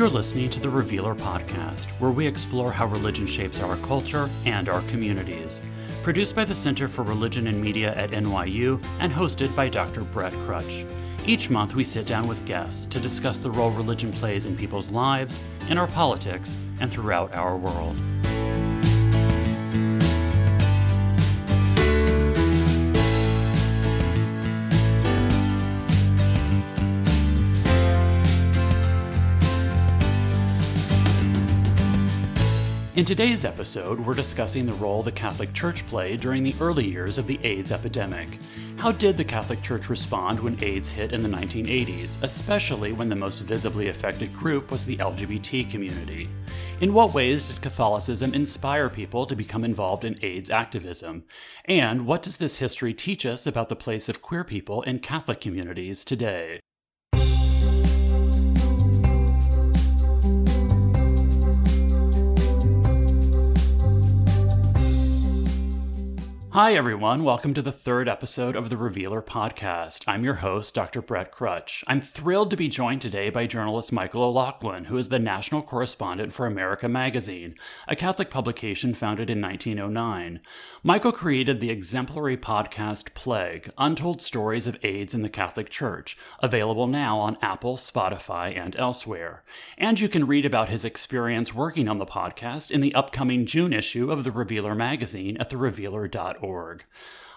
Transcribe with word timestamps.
You're 0.00 0.08
listening 0.08 0.48
to 0.48 0.60
the 0.60 0.70
Revealer 0.70 1.14
Podcast, 1.14 1.90
where 2.00 2.10
we 2.10 2.26
explore 2.26 2.72
how 2.72 2.86
religion 2.86 3.26
shapes 3.26 3.60
our 3.60 3.76
culture 3.76 4.30
and 4.46 4.66
our 4.66 4.80
communities. 4.88 5.60
Produced 6.02 6.34
by 6.34 6.46
the 6.46 6.54
Center 6.54 6.88
for 6.88 7.02
Religion 7.02 7.48
and 7.48 7.60
Media 7.60 7.92
at 7.94 8.12
NYU 8.12 8.82
and 8.98 9.12
hosted 9.12 9.54
by 9.54 9.68
Dr. 9.68 10.00
Brett 10.04 10.32
Krutzsch. 10.32 10.88
Each 11.26 11.50
month, 11.50 11.74
we 11.74 11.84
sit 11.84 12.06
down 12.06 12.26
with 12.26 12.46
guests 12.46 12.86
to 12.86 12.98
discuss 12.98 13.40
the 13.40 13.50
role 13.50 13.72
religion 13.72 14.10
plays 14.10 14.46
in 14.46 14.56
people's 14.56 14.90
lives, 14.90 15.38
in 15.68 15.76
our 15.76 15.88
politics, 15.88 16.56
and 16.80 16.90
throughout 16.90 17.34
our 17.34 17.58
world. 17.58 17.94
In 33.00 33.06
today's 33.06 33.46
episode, 33.46 33.98
we're 33.98 34.12
discussing 34.12 34.66
the 34.66 34.74
role 34.74 35.02
the 35.02 35.10
Catholic 35.10 35.54
Church 35.54 35.86
played 35.86 36.20
during 36.20 36.44
the 36.44 36.54
early 36.60 36.86
years 36.86 37.16
of 37.16 37.26
the 37.26 37.40
AIDS 37.42 37.72
epidemic. 37.72 38.38
How 38.76 38.92
did 38.92 39.16
the 39.16 39.24
Catholic 39.24 39.62
Church 39.62 39.88
respond 39.88 40.38
when 40.38 40.62
AIDS 40.62 40.90
hit 40.90 41.14
in 41.14 41.22
the 41.22 41.28
1980s, 41.30 42.22
especially 42.22 42.92
when 42.92 43.08
the 43.08 43.16
most 43.16 43.40
visibly 43.40 43.88
affected 43.88 44.34
group 44.34 44.70
was 44.70 44.84
the 44.84 44.98
LGBT 44.98 45.70
community? 45.70 46.28
In 46.82 46.92
what 46.92 47.14
ways 47.14 47.48
did 47.48 47.62
Catholicism 47.62 48.34
inspire 48.34 48.90
people 48.90 49.24
to 49.24 49.34
become 49.34 49.64
involved 49.64 50.04
in 50.04 50.18
AIDS 50.20 50.50
activism? 50.50 51.24
And 51.64 52.04
what 52.04 52.20
does 52.20 52.36
this 52.36 52.58
history 52.58 52.92
teach 52.92 53.24
us 53.24 53.46
about 53.46 53.70
the 53.70 53.76
place 53.76 54.10
of 54.10 54.20
queer 54.20 54.44
people 54.44 54.82
in 54.82 54.98
Catholic 54.98 55.40
communities 55.40 56.04
today? 56.04 56.60
Hi, 66.52 66.74
everyone. 66.74 67.22
Welcome 67.22 67.54
to 67.54 67.62
the 67.62 67.70
third 67.70 68.08
episode 68.08 68.56
of 68.56 68.70
the 68.70 68.76
Revealer 68.76 69.22
podcast. 69.22 70.02
I'm 70.08 70.24
your 70.24 70.34
host, 70.34 70.74
Dr. 70.74 71.00
Brett 71.00 71.30
Krutzsch. 71.30 71.84
I'm 71.86 72.00
thrilled 72.00 72.50
to 72.50 72.56
be 72.56 72.66
joined 72.66 73.02
today 73.02 73.30
by 73.30 73.46
journalist 73.46 73.92
Michael 73.92 74.24
O'Loughlin, 74.24 74.86
who 74.86 74.96
is 74.96 75.10
the 75.10 75.20
national 75.20 75.62
correspondent 75.62 76.34
for 76.34 76.46
America 76.46 76.88
Magazine, 76.88 77.54
a 77.86 77.94
Catholic 77.94 78.30
publication 78.30 78.94
founded 78.94 79.30
in 79.30 79.40
1909. 79.40 80.40
Michael 80.82 81.12
created 81.12 81.60
the 81.60 81.70
exemplary 81.70 82.36
podcast 82.36 83.14
Plague 83.14 83.70
Untold 83.78 84.20
Stories 84.20 84.66
of 84.66 84.76
AIDS 84.84 85.14
in 85.14 85.22
the 85.22 85.28
Catholic 85.28 85.70
Church, 85.70 86.18
available 86.40 86.88
now 86.88 87.20
on 87.20 87.38
Apple, 87.42 87.76
Spotify, 87.76 88.58
and 88.58 88.74
elsewhere. 88.74 89.44
And 89.78 90.00
you 90.00 90.08
can 90.08 90.26
read 90.26 90.44
about 90.44 90.68
his 90.68 90.84
experience 90.84 91.54
working 91.54 91.88
on 91.88 91.98
the 91.98 92.06
podcast 92.06 92.72
in 92.72 92.80
the 92.80 92.94
upcoming 92.96 93.46
June 93.46 93.72
issue 93.72 94.10
of 94.10 94.24
the 94.24 94.32
Revealer 94.32 94.74
magazine 94.74 95.36
at 95.36 95.48
therevealer.org. 95.50 96.39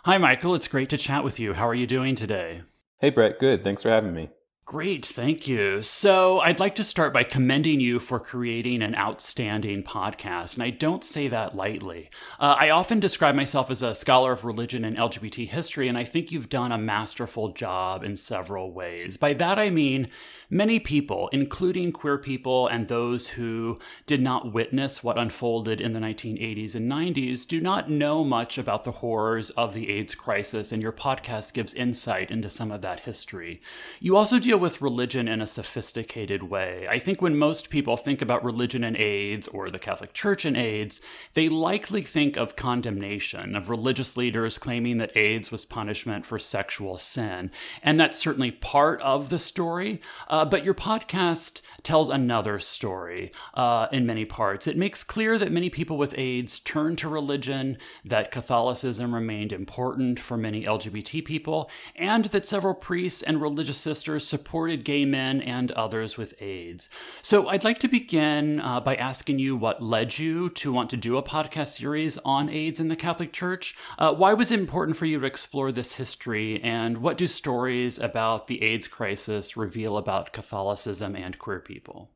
Hi, 0.06 0.18
Michael. 0.18 0.56
It's 0.56 0.68
great 0.68 0.90
to 0.90 0.98
chat 0.98 1.24
with 1.24 1.40
you. 1.40 1.54
How 1.54 1.68
are 1.68 1.76
you 1.76 1.88
doing 1.88 2.16
today? 2.16 2.62
Hey, 3.00 3.10
Brett. 3.10 3.40
Good. 3.40 3.64
Thanks 3.64 3.84
for 3.84 3.90
having 3.90 4.14
me. 4.14 4.30
Great, 4.66 5.06
thank 5.06 5.46
you. 5.46 5.82
So, 5.82 6.40
I'd 6.40 6.62
like 6.62 6.76
to 6.76 6.86
start 6.86 7.12
by 7.12 7.26
commending 7.26 7.82
you 7.82 8.00
for 8.00 8.18
creating 8.18 8.82
an 8.82 8.96
outstanding 8.96 9.84
podcast, 9.84 10.54
and 10.54 10.64
I 10.64 10.70
don't 10.70 11.04
say 11.04 11.28
that 11.28 11.54
lightly. 11.54 12.10
Uh, 12.40 12.56
I 12.58 12.70
often 12.70 13.02
describe 13.02 13.36
myself 13.36 13.70
as 13.70 13.82
a 13.82 13.94
scholar 13.94 14.32
of 14.32 14.46
religion 14.46 14.86
and 14.86 14.96
LGBT 14.96 15.50
history, 15.50 15.90
and 15.90 15.98
I 15.98 16.06
think 16.06 16.32
you've 16.32 16.48
done 16.48 16.72
a 16.72 16.78
masterful 16.78 17.52
job 17.52 18.06
in 18.06 18.16
several 18.16 18.72
ways. 18.72 19.18
By 19.18 19.34
that, 19.34 19.60
I 19.60 19.70
mean 19.70 20.08
many 20.54 20.80
people, 20.80 21.30
including 21.34 21.92
queer 21.92 22.18
people 22.18 22.68
and 22.68 22.88
those 22.88 23.28
who 23.28 23.80
did 24.06 24.22
not 24.22 24.54
witness 24.54 25.04
what 25.04 25.18
unfolded 25.18 25.82
in 25.82 25.94
the 25.94 26.00
1980s 26.00 26.76
and 26.76 26.90
90s, 26.90 27.48
do 27.48 27.60
not 27.60 27.90
know 27.90 28.24
much 28.24 28.58
about 28.58 28.84
the 28.84 28.92
horrors 28.92 29.50
of 29.52 29.74
the 29.74 29.90
AIDS 29.90 30.14
crisis, 30.14 30.72
and 30.72 30.82
your 30.82 30.92
podcast 30.92 31.54
gives 31.54 31.74
insight 31.74 32.30
into 32.30 32.50
some 32.50 32.72
of 32.72 32.82
that 32.82 33.02
history. 33.02 33.62
You 34.00 34.16
also 34.16 34.40
deal 34.40 34.58
with 34.60 34.82
religion 34.82 35.28
in 35.28 35.42
a 35.42 35.48
sophisticated 35.48 36.44
way. 36.44 36.88
I 36.90 37.00
think 37.00 37.22
when 37.22 37.36
most 37.36 37.70
people 37.70 37.98
think 37.98 38.22
about 38.22 38.44
religion 38.44 38.84
and 38.84 38.96
AIDS 38.96 39.48
or 39.48 39.70
the 39.70 39.80
Catholic 39.80 40.14
Church 40.14 40.46
and 40.46 40.56
AIDS, 40.56 41.02
they 41.34 41.50
likely 41.50 42.04
think 42.04 42.38
of 42.38 42.56
condemnation, 42.56 43.56
of 43.56 43.70
religious 43.70 44.16
leaders 44.16 44.60
claiming 44.60 44.98
that 45.00 45.18
AIDS 45.18 45.52
was 45.52 45.66
punishment 45.66 46.26
for 46.26 46.38
sexual 46.38 46.98
sin. 46.98 47.50
And 47.82 48.00
that's 48.00 48.20
certainly 48.20 48.52
part 48.52 49.02
of 49.02 49.30
the 49.30 49.40
story. 49.40 50.00
Uh, 50.28 50.43
but 50.46 50.66
your 50.66 50.74
podcast 50.74 51.62
tells 51.84 52.10
another 52.10 52.60
story 52.60 53.32
uh, 53.54 53.88
in 53.92 54.06
many 54.06 54.26
parts. 54.26 54.68
It 54.68 54.78
makes 54.78 55.04
clear 55.04 55.38
that 55.38 55.52
many 55.52 55.70
people 55.70 55.98
with 55.98 56.18
AIDS 56.18 56.60
turned 56.60 56.98
to 57.00 57.10
religion, 57.10 57.78
that 58.06 58.32
Catholicism 58.32 59.14
remained 59.14 59.52
important 59.54 60.20
for 60.20 60.38
many 60.38 60.64
LGBT 60.64 61.24
people, 61.26 61.70
and 61.96 62.26
that 62.26 62.48
several 62.48 62.74
priests 62.74 63.22
and 63.22 63.42
religious 63.42 63.78
sisters 63.78 64.28
supported 64.28 64.86
gay 64.86 65.06
men 65.06 65.42
and 65.42 65.72
others 65.74 66.18
with 66.18 66.34
AIDS. 66.42 66.90
So 67.22 67.50
I'd 67.50 67.64
like 67.64 67.80
to 67.80 67.88
begin 67.88 68.60
uh, 68.60 68.80
by 68.80 68.96
asking 68.96 69.40
you 69.40 69.56
what 69.56 69.84
led 69.84 70.18
you 70.18 70.50
to 70.52 70.72
want 70.72 70.90
to 70.92 70.98
do 70.98 71.18
a 71.18 71.24
podcast 71.24 71.78
series 71.78 72.18
on 72.20 72.50
AIDS 72.50 72.80
in 72.80 72.88
the 72.88 72.96
Catholic 72.96 73.34
Church. 73.34 73.76
Uh, 73.98 74.14
why 74.14 74.34
was 74.34 74.52
it 74.52 74.60
important 74.60 74.98
for 74.98 75.06
you 75.06 75.20
to 75.20 75.26
explore 75.26 75.72
this 75.72 75.96
history, 75.96 76.62
and 76.64 76.98
what 76.98 77.18
do 77.18 77.28
stories 77.28 78.00
about 78.00 78.48
the 78.48 78.62
AIDS 78.62 78.88
crisis 78.88 79.58
reveal 79.58 79.98
about 79.98 80.33
Catholicism 80.34 81.16
and 81.16 81.40
queer 81.40 81.60
people? 81.60 82.12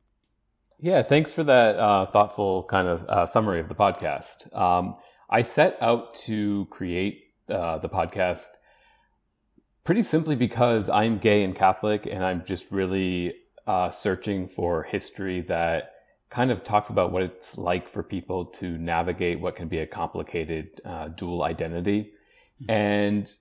Yeah, 0.80 1.02
thanks 1.02 1.32
for 1.32 1.42
that 1.44 1.76
uh, 1.76 2.06
thoughtful 2.06 2.64
kind 2.64 2.86
of 2.86 3.04
uh, 3.08 3.26
summary 3.26 3.60
of 3.60 3.68
the 3.68 3.74
podcast. 3.74 4.54
Um, 4.56 4.96
I 5.30 5.42
set 5.42 5.78
out 5.80 6.14
to 6.26 6.66
create 6.70 7.24
uh, 7.48 7.78
the 7.78 7.88
podcast 7.88 8.48
Pretty 9.88 10.02
simply 10.02 10.36
because 10.36 10.90
I'm 10.90 11.16
gay 11.16 11.44
and 11.44 11.56
Catholic, 11.56 12.04
and 12.04 12.22
I'm 12.22 12.44
just 12.44 12.70
really 12.70 13.32
uh, 13.66 13.88
searching 13.88 14.46
for 14.46 14.82
history 14.82 15.40
that 15.48 15.92
kind 16.28 16.50
of 16.50 16.62
talks 16.62 16.90
about 16.90 17.10
what 17.10 17.22
it's 17.22 17.56
like 17.56 17.90
for 17.90 18.02
people 18.02 18.44
to 18.44 18.76
navigate 18.76 19.40
what 19.40 19.56
can 19.56 19.66
be 19.66 19.78
a 19.78 19.86
complicated 19.86 20.78
uh, 20.84 21.08
dual 21.08 21.42
identity. 21.42 22.12
Mm-hmm. 22.60 22.70
And, 22.70 23.32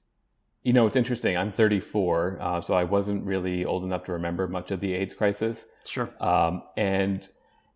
you 0.67 0.73
know, 0.73 0.85
it's 0.85 0.97
interesting. 0.97 1.37
I'm 1.37 1.53
34, 1.53 2.39
uh, 2.41 2.59
so 2.59 2.73
I 2.73 2.83
wasn't 2.83 3.25
really 3.25 3.63
old 3.63 3.85
enough 3.85 4.03
to 4.03 4.11
remember 4.11 4.49
much 4.49 4.69
of 4.69 4.81
the 4.81 4.95
AIDS 4.95 5.13
crisis. 5.13 5.65
Sure. 5.85 6.09
Um, 6.19 6.61
and 6.75 7.25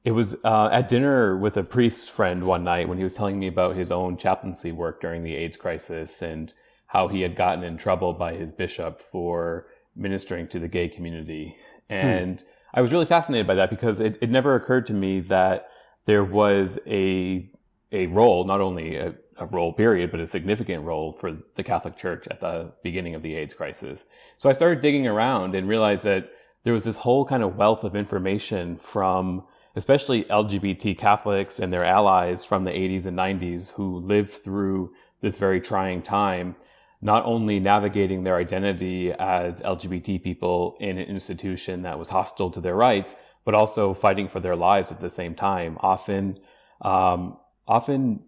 it 0.04 0.12
was 0.12 0.36
uh, 0.44 0.68
at 0.74 0.90
dinner 0.90 1.38
with 1.38 1.56
a 1.56 1.64
priest 1.64 2.12
friend 2.12 2.44
one 2.44 2.66
night 2.66 2.90
when 2.90 2.98
he 2.98 3.06
was 3.06 3.14
telling 3.14 3.40
me 3.40 3.48
about 3.48 3.78
his 3.78 3.92
own 3.92 4.18
chaplaincy 4.18 4.74
work 4.74 5.00
during 5.00 5.24
the 5.24 5.36
AIDS 5.36 5.56
crisis 5.56 6.22
and 6.22 6.54
how 6.88 7.08
he 7.08 7.22
had 7.22 7.38
gotten 7.38 7.64
in 7.64 7.78
trouble 7.78 8.12
by 8.12 8.34
his 8.34 8.52
bishop 8.52 9.00
for 9.00 9.68
ministering 9.96 10.46
to 10.50 10.60
the 10.60 10.68
gay 10.68 10.90
community. 10.90 11.56
Hmm. 11.88 11.94
And 11.94 12.42
hmm. 12.42 12.48
I 12.74 12.82
was 12.82 12.92
really 12.92 13.06
fascinated 13.06 13.48
by 13.48 13.56
that 13.56 13.70
because 13.70 14.02
it, 14.02 14.18
it 14.22 14.30
never 14.30 14.56
occurred 14.56 14.86
to 14.88 14.94
me 14.94 15.22
that 15.22 15.70
there 16.08 16.26
was 16.26 16.78
a 16.86 17.50
a 17.94 18.08
role, 18.08 18.46
not 18.46 18.60
only 18.62 18.96
a, 18.96 19.14
a, 19.42 19.46
role 19.48 19.74
period, 19.74 20.12
but 20.12 20.20
a 20.20 20.28
significant 20.28 20.84
role 20.84 21.14
for 21.14 21.38
the 21.56 21.64
Catholic 21.64 21.98
Church 21.98 22.28
at 22.30 22.40
the 22.40 22.72
beginning 22.84 23.16
of 23.16 23.24
the 23.24 23.36
AIDS 23.36 23.54
crisis. 23.54 24.06
So 24.38 24.50
I 24.50 24.54
started 24.54 24.82
digging 24.82 25.08
around 25.08 25.56
and 25.56 25.68
realized 25.68 26.04
that 26.04 26.30
there 26.64 26.74
was 26.74 26.84
this 26.84 26.98
whole 26.98 27.26
kind 27.26 27.44
of 27.44 27.56
wealth 27.56 27.84
of 27.84 27.96
information 27.96 28.78
from 28.78 29.44
especially 29.76 30.24
LGBT 30.26 30.98
Catholics 30.98 31.60
and 31.60 31.72
their 31.72 31.86
allies 31.86 32.44
from 32.44 32.64
the 32.64 32.72
80s 32.72 33.06
and 33.06 33.18
90s 33.18 33.72
who 33.72 34.00
lived 34.00 34.34
through 34.34 34.94
this 35.22 35.38
very 35.38 35.62
trying 35.62 36.02
time 36.02 36.56
not 37.02 37.26
only 37.26 37.60
navigating 37.60 38.24
their 38.24 38.38
identity 38.38 39.12
as 39.14 39.62
LGBT 39.62 40.22
people 40.24 40.78
in 40.80 40.98
an 40.98 41.08
institution 41.08 41.82
that 41.82 41.98
was 41.98 42.10
hostile 42.10 42.52
to 42.52 42.62
their 42.62 42.76
rights, 42.76 43.16
but 43.44 43.56
also 43.56 43.94
fighting 43.94 44.28
for 44.28 44.40
their 44.40 44.56
lives 44.56 44.92
at 44.92 45.02
the 45.02 45.10
same 45.10 45.34
time, 45.34 45.78
often, 45.82 46.38
um, 46.82 47.38
often 47.68 48.20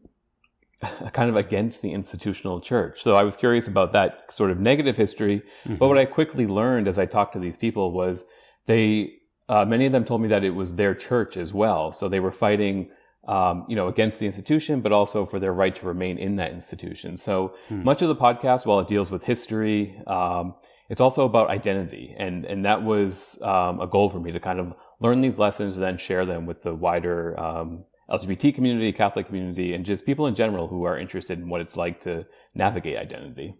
kind 1.14 1.30
of 1.30 1.36
against 1.36 1.82
the 1.82 1.92
institutional 1.92 2.60
church. 2.60 3.02
So 3.02 3.14
I 3.14 3.24
was 3.24 3.36
curious 3.36 3.68
about 3.68 3.92
that 3.94 4.26
sort 4.30 4.52
of 4.52 4.60
negative 4.60 4.96
history. 4.96 5.42
Mm-hmm. 5.66 5.76
But 5.76 5.88
what 5.88 5.98
I 5.98 6.06
quickly 6.06 6.48
learned 6.48 6.88
as 6.88 6.98
I 7.00 7.06
talked 7.06 7.34
to 7.34 7.40
these 7.40 7.58
people 7.58 7.92
was 7.92 8.26
they, 8.66 9.14
uh, 9.50 9.66
many 9.66 9.86
of 9.86 9.92
them 9.92 10.06
told 10.06 10.22
me 10.22 10.28
that 10.30 10.44
it 10.44 10.52
was 10.52 10.76
their 10.76 10.96
church 10.96 11.38
as 11.38 11.54
well. 11.54 11.92
So 11.92 12.10
they 12.10 12.20
were 12.20 12.32
fighting 12.32 12.90
um, 13.28 13.66
you 13.70 13.76
know, 13.76 13.88
against 13.88 14.20
the 14.20 14.26
institution, 14.26 14.82
but 14.82 14.92
also 14.92 15.26
for 15.26 15.40
their 15.40 15.54
right 15.54 15.76
to 15.76 15.86
remain 15.86 16.18
in 16.18 16.36
that 16.38 16.52
institution. 16.52 17.16
So 17.18 17.56
hmm. 17.70 17.84
much 17.84 18.02
of 18.02 18.10
the 18.10 18.16
podcast, 18.16 18.66
while 18.66 18.80
it 18.80 18.88
deals 18.88 19.12
with 19.12 19.24
history, 19.24 19.98
um, 20.08 20.56
it's 20.90 21.00
also 21.00 21.26
about 21.26 21.50
identity, 21.50 22.14
and 22.18 22.46
and 22.46 22.66
that 22.66 22.84
was 22.84 23.42
um, 23.42 23.80
a 23.80 23.88
goal 23.88 24.10
for 24.10 24.20
me 24.20 24.32
to 24.32 24.40
kind 24.40 24.60
of 24.60 24.74
learn 25.00 25.22
these 25.22 25.40
lessons 25.40 25.76
and 25.76 25.84
then 25.84 25.98
share 25.98 26.26
them 26.26 26.46
with 26.46 26.62
the 26.62 26.74
wider 26.74 27.40
um, 27.40 27.86
LGBT 28.14 28.54
community, 28.54 28.92
Catholic 28.92 29.26
community, 29.26 29.74
and 29.74 29.84
just 29.84 30.06
people 30.06 30.28
in 30.28 30.36
general 30.36 30.68
who 30.68 30.84
are 30.84 31.00
interested 31.00 31.40
in 31.40 31.50
what 31.50 31.62
it's 31.62 31.76
like 31.76 32.00
to 32.02 32.26
navigate 32.54 32.96
identity. 32.96 33.52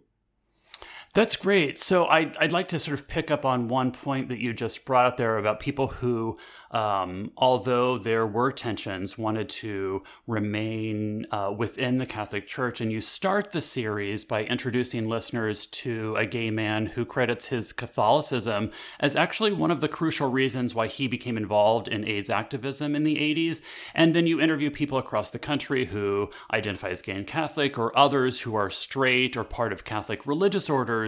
That's 1.14 1.36
great. 1.36 1.78
So 1.78 2.08
I'd, 2.08 2.36
I'd 2.38 2.50
like 2.50 2.66
to 2.68 2.78
sort 2.80 2.98
of 2.98 3.06
pick 3.06 3.30
up 3.30 3.44
on 3.44 3.68
one 3.68 3.92
point 3.92 4.28
that 4.30 4.40
you 4.40 4.52
just 4.52 4.84
brought 4.84 5.06
up 5.06 5.16
there 5.16 5.38
about 5.38 5.60
people 5.60 5.86
who, 5.86 6.36
um, 6.72 7.30
although 7.36 7.98
there 7.98 8.26
were 8.26 8.50
tensions, 8.50 9.16
wanted 9.16 9.48
to 9.50 10.02
remain 10.26 11.24
uh, 11.30 11.54
within 11.56 11.98
the 11.98 12.04
Catholic 12.06 12.48
Church. 12.48 12.80
And 12.80 12.90
you 12.90 13.00
start 13.00 13.52
the 13.52 13.60
series 13.60 14.24
by 14.24 14.42
introducing 14.42 15.08
listeners 15.08 15.66
to 15.66 16.16
a 16.16 16.26
gay 16.26 16.50
man 16.50 16.86
who 16.86 17.04
credits 17.04 17.46
his 17.46 17.72
Catholicism 17.72 18.72
as 18.98 19.14
actually 19.14 19.52
one 19.52 19.70
of 19.70 19.80
the 19.80 19.88
crucial 19.88 20.28
reasons 20.28 20.74
why 20.74 20.88
he 20.88 21.06
became 21.06 21.36
involved 21.36 21.86
in 21.86 22.04
AIDS 22.08 22.28
activism 22.28 22.96
in 22.96 23.04
the 23.04 23.18
80s. 23.18 23.60
And 23.94 24.16
then 24.16 24.26
you 24.26 24.40
interview 24.40 24.68
people 24.68 24.98
across 24.98 25.30
the 25.30 25.38
country 25.38 25.84
who 25.84 26.30
identify 26.52 26.88
as 26.88 27.02
gay 27.02 27.12
and 27.12 27.24
Catholic 27.24 27.78
or 27.78 27.96
others 27.96 28.40
who 28.40 28.56
are 28.56 28.68
straight 28.68 29.36
or 29.36 29.44
part 29.44 29.72
of 29.72 29.84
Catholic 29.84 30.26
religious 30.26 30.68
orders 30.68 31.03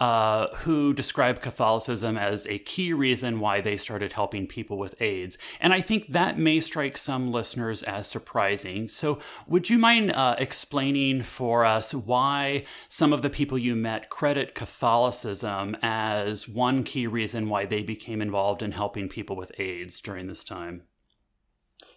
uh, 0.00 0.48
who 0.56 0.94
describe 0.94 1.42
Catholicism 1.42 2.16
as 2.16 2.46
a 2.46 2.58
key 2.58 2.92
reason 2.94 3.38
why 3.38 3.60
they 3.60 3.76
started 3.76 4.14
helping 4.14 4.46
people 4.46 4.78
with 4.78 5.00
AIDS. 5.00 5.36
And 5.60 5.74
I 5.74 5.82
think 5.82 6.12
that 6.12 6.38
may 6.38 6.60
strike 6.60 6.96
some 6.96 7.30
listeners 7.30 7.82
as 7.82 8.08
surprising. 8.08 8.88
So, 8.88 9.18
would 9.46 9.68
you 9.68 9.78
mind 9.78 10.12
uh, 10.12 10.36
explaining 10.38 11.22
for 11.22 11.66
us 11.66 11.94
why 11.94 12.64
some 12.88 13.12
of 13.12 13.20
the 13.20 13.28
people 13.28 13.58
you 13.58 13.76
met 13.76 14.08
credit 14.08 14.54
Catholicism 14.54 15.76
as 15.82 16.48
one 16.48 16.82
key 16.82 17.06
reason 17.06 17.50
why 17.50 17.66
they 17.66 17.82
became 17.82 18.22
involved 18.22 18.62
in 18.62 18.72
helping 18.72 19.08
people 19.08 19.36
with 19.36 19.52
AIDS 19.58 20.00
during 20.00 20.26
this 20.26 20.44
time? 20.44 20.84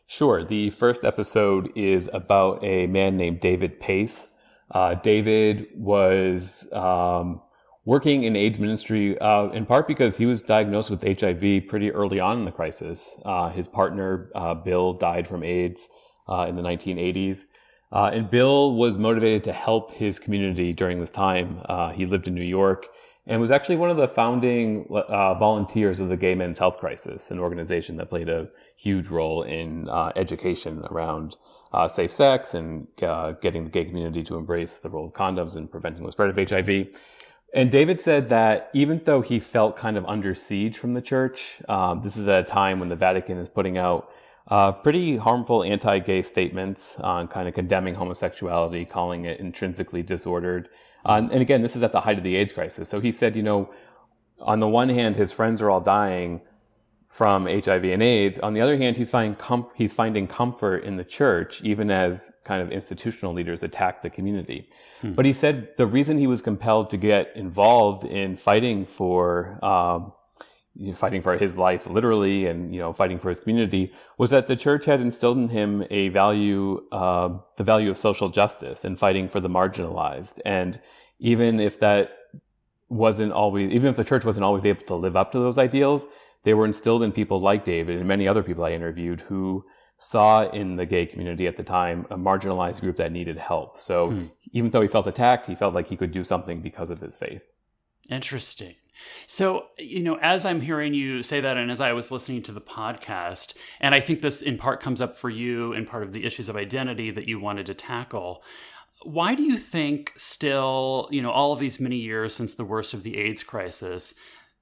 Sure. 0.07 0.43
The 0.43 0.71
first 0.71 1.05
episode 1.05 1.71
is 1.77 2.09
about 2.11 2.61
a 2.63 2.87
man 2.87 3.15
named 3.15 3.39
David 3.39 3.79
Pace 3.79 4.27
uh, 4.73 4.95
David 4.95 5.67
was 5.75 6.67
um, 6.73 7.41
working 7.85 8.23
in 8.23 8.35
AIDS 8.35 8.59
ministry 8.59 9.17
uh, 9.19 9.49
in 9.49 9.65
part 9.65 9.87
because 9.87 10.17
he 10.17 10.25
was 10.25 10.41
diagnosed 10.41 10.89
with 10.89 11.01
HIV 11.01 11.67
pretty 11.67 11.91
early 11.91 12.19
on 12.19 12.39
in 12.39 12.45
the 12.45 12.51
crisis. 12.51 13.11
Uh, 13.23 13.49
his 13.49 13.67
partner, 13.67 14.31
uh, 14.35 14.53
Bill, 14.53 14.93
died 14.93 15.27
from 15.27 15.43
AIDS 15.43 15.87
uh, 16.27 16.45
in 16.47 16.55
the 16.55 16.61
1980s. 16.61 17.45
Uh, 17.91 18.09
and 18.11 18.29
Bill 18.29 18.73
was 18.73 18.97
motivated 18.97 19.43
to 19.43 19.53
help 19.53 19.91
his 19.91 20.17
community 20.17 20.73
during 20.73 20.99
this 20.99 21.11
time. 21.11 21.61
he 21.93 22.05
lived 22.07 22.27
in 22.27 22.33
New 22.33 22.41
York 22.41 22.87
and 23.27 23.39
was 23.39 23.51
actually 23.51 23.75
one 23.75 23.91
of 23.91 23.97
the 23.97 24.07
founding 24.07 24.85
volunteers 24.89 25.99
of 25.99 26.09
the 26.09 26.17
Gay 26.17 26.33
Men's 26.33 26.57
Health 26.57 26.79
Crisis, 26.79 27.29
an 27.29 27.37
organization 27.37 27.95
that 27.97 28.09
played 28.09 28.29
a 28.29 28.49
huge 28.77 29.07
role 29.09 29.43
in 29.43 29.87
education 30.15 30.83
around 30.89 31.35
uh, 31.73 31.87
safe 31.87 32.11
sex 32.11 32.53
and 32.53 32.87
uh, 33.01 33.31
getting 33.33 33.63
the 33.63 33.69
gay 33.69 33.85
community 33.85 34.23
to 34.23 34.35
embrace 34.35 34.79
the 34.79 34.89
role 34.89 35.07
of 35.07 35.13
condoms 35.13 35.55
and 35.55 35.71
preventing 35.71 36.05
the 36.05 36.11
spread 36.11 36.29
of 36.29 36.49
HIV. 36.49 36.87
And 37.55 37.69
David 37.69 38.01
said 38.01 38.29
that 38.29 38.69
even 38.73 39.01
though 39.05 39.21
he 39.21 39.39
felt 39.39 39.75
kind 39.75 39.97
of 39.97 40.05
under 40.05 40.33
siege 40.33 40.77
from 40.77 40.93
the 40.93 41.01
church, 41.01 41.61
um, 41.69 42.01
this 42.03 42.17
is 42.17 42.27
at 42.27 42.39
a 42.39 42.43
time 42.43 42.79
when 42.79 42.89
the 42.89 42.95
Vatican 42.95 43.37
is 43.37 43.47
putting 43.47 43.79
out 43.79 44.09
uh, 44.47 44.71
pretty 44.71 45.17
harmful 45.17 45.63
anti 45.63 45.99
gay 45.99 46.21
statements 46.21 46.99
on 46.99 47.27
kind 47.27 47.47
of 47.47 47.53
condemning 47.53 47.93
homosexuality, 47.93 48.85
calling 48.85 49.25
it 49.25 49.39
intrinsically 49.39 50.01
disordered. 50.01 50.69
Uh, 51.05 51.27
and 51.31 51.41
again, 51.41 51.61
this 51.61 51.75
is 51.75 51.83
at 51.83 51.91
the 51.91 52.01
height 52.01 52.17
of 52.17 52.23
the 52.23 52.35
AIDS 52.35 52.51
crisis. 52.51 52.89
So 52.89 52.99
he 52.99 53.11
said, 53.11 53.35
you 53.35 53.43
know, 53.43 53.71
on 54.39 54.59
the 54.59 54.67
one 54.67 54.89
hand, 54.89 55.15
his 55.15 55.31
friends 55.31 55.61
are 55.61 55.69
all 55.69 55.81
dying 55.81 56.41
from 57.13 57.45
HIV 57.45 57.83
and 57.85 58.01
AIDS. 58.01 58.39
On 58.39 58.55
the 58.55 58.61
other 58.61 58.75
hand, 58.75 58.97
he's 58.97 59.11
finding, 59.11 59.35
com- 59.35 59.69
he's 59.75 59.93
finding 59.93 60.25
comfort 60.25 60.83
in 60.83 60.97
the 60.97 61.03
church, 61.03 61.61
even 61.61 61.91
as 61.91 62.31
kind 62.43 62.59
of 62.59 62.71
institutional 62.71 63.33
leaders 63.33 63.61
attack 63.61 64.01
the 64.01 64.09
community. 64.09 64.67
Hmm. 65.01 65.13
But 65.13 65.25
he 65.25 65.31
said 65.31 65.69
the 65.77 65.85
reason 65.85 66.17
he 66.17 66.25
was 66.25 66.41
compelled 66.41 66.89
to 66.89 66.97
get 66.97 67.31
involved 67.35 68.03
in 68.03 68.35
fighting 68.35 68.87
for, 68.87 69.63
um, 69.63 70.11
fighting 70.95 71.21
for 71.21 71.37
his 71.37 71.55
life, 71.55 71.85
literally, 71.85 72.47
and 72.47 72.73
you 72.73 72.79
know, 72.79 72.91
fighting 72.91 73.19
for 73.19 73.29
his 73.29 73.39
community, 73.39 73.93
was 74.17 74.31
that 74.31 74.47
the 74.47 74.55
church 74.55 74.85
had 74.85 74.99
instilled 74.99 75.37
in 75.37 75.49
him 75.49 75.85
a 75.91 76.09
value, 76.09 76.81
uh, 76.91 77.29
the 77.57 77.63
value 77.63 77.91
of 77.91 77.97
social 77.99 78.27
justice 78.27 78.85
and 78.85 78.97
fighting 78.97 79.29
for 79.29 79.39
the 79.39 79.49
marginalized. 79.49 80.39
And 80.45 80.79
even 81.19 81.59
if 81.59 81.79
that 81.79 82.09
wasn't 82.89 83.33
always, 83.33 83.69
even 83.71 83.91
if 83.91 83.97
the 83.97 84.03
church 84.03 84.25
wasn't 84.25 84.45
always 84.45 84.65
able 84.65 84.83
to 84.85 84.95
live 84.95 85.15
up 85.15 85.31
to 85.33 85.37
those 85.37 85.59
ideals, 85.59 86.07
they 86.43 86.53
were 86.53 86.65
instilled 86.65 87.03
in 87.03 87.11
people 87.11 87.41
like 87.41 87.65
David 87.65 87.97
and 87.97 88.07
many 88.07 88.27
other 88.27 88.43
people 88.43 88.63
I 88.63 88.71
interviewed 88.71 89.21
who 89.21 89.65
saw 89.97 90.49
in 90.49 90.75
the 90.75 90.85
gay 90.85 91.05
community 91.05 91.47
at 91.47 91.55
the 91.55 91.63
time 91.63 92.05
a 92.09 92.17
marginalized 92.17 92.81
group 92.81 92.97
that 92.97 93.11
needed 93.11 93.37
help. 93.37 93.79
So 93.79 94.09
hmm. 94.09 94.25
even 94.51 94.69
though 94.71 94.81
he 94.81 94.87
felt 94.87 95.07
attacked, 95.07 95.45
he 95.45 95.55
felt 95.55 95.73
like 95.73 95.87
he 95.87 95.95
could 95.95 96.11
do 96.11 96.23
something 96.23 96.61
because 96.61 96.89
of 96.89 96.99
his 96.99 97.17
faith. 97.17 97.41
Interesting. 98.09 98.75
So, 99.25 99.67
you 99.77 100.03
know, 100.03 100.17
as 100.21 100.45
I'm 100.45 100.61
hearing 100.61 100.93
you 100.93 101.23
say 101.23 101.41
that, 101.41 101.57
and 101.57 101.71
as 101.71 101.81
I 101.81 101.93
was 101.93 102.11
listening 102.11 102.43
to 102.43 102.51
the 102.51 102.61
podcast, 102.61 103.55
and 103.79 103.95
I 103.95 103.99
think 103.99 104.21
this 104.21 104.41
in 104.41 104.57
part 104.57 104.81
comes 104.81 105.01
up 105.01 105.15
for 105.15 105.29
you 105.29 105.73
in 105.73 105.85
part 105.85 106.03
of 106.03 106.13
the 106.13 106.25
issues 106.25 106.49
of 106.49 106.55
identity 106.55 107.09
that 107.11 107.27
you 107.27 107.39
wanted 107.39 107.65
to 107.67 107.73
tackle. 107.73 108.43
Why 109.03 109.35
do 109.35 109.43
you 109.43 109.57
think, 109.57 110.13
still, 110.15 111.09
you 111.11 111.21
know, 111.21 111.31
all 111.31 111.53
of 111.53 111.59
these 111.59 111.79
many 111.79 111.97
years 111.97 112.33
since 112.33 112.55
the 112.55 112.65
worst 112.65 112.93
of 112.93 113.03
the 113.03 113.17
AIDS 113.17 113.43
crisis, 113.43 114.13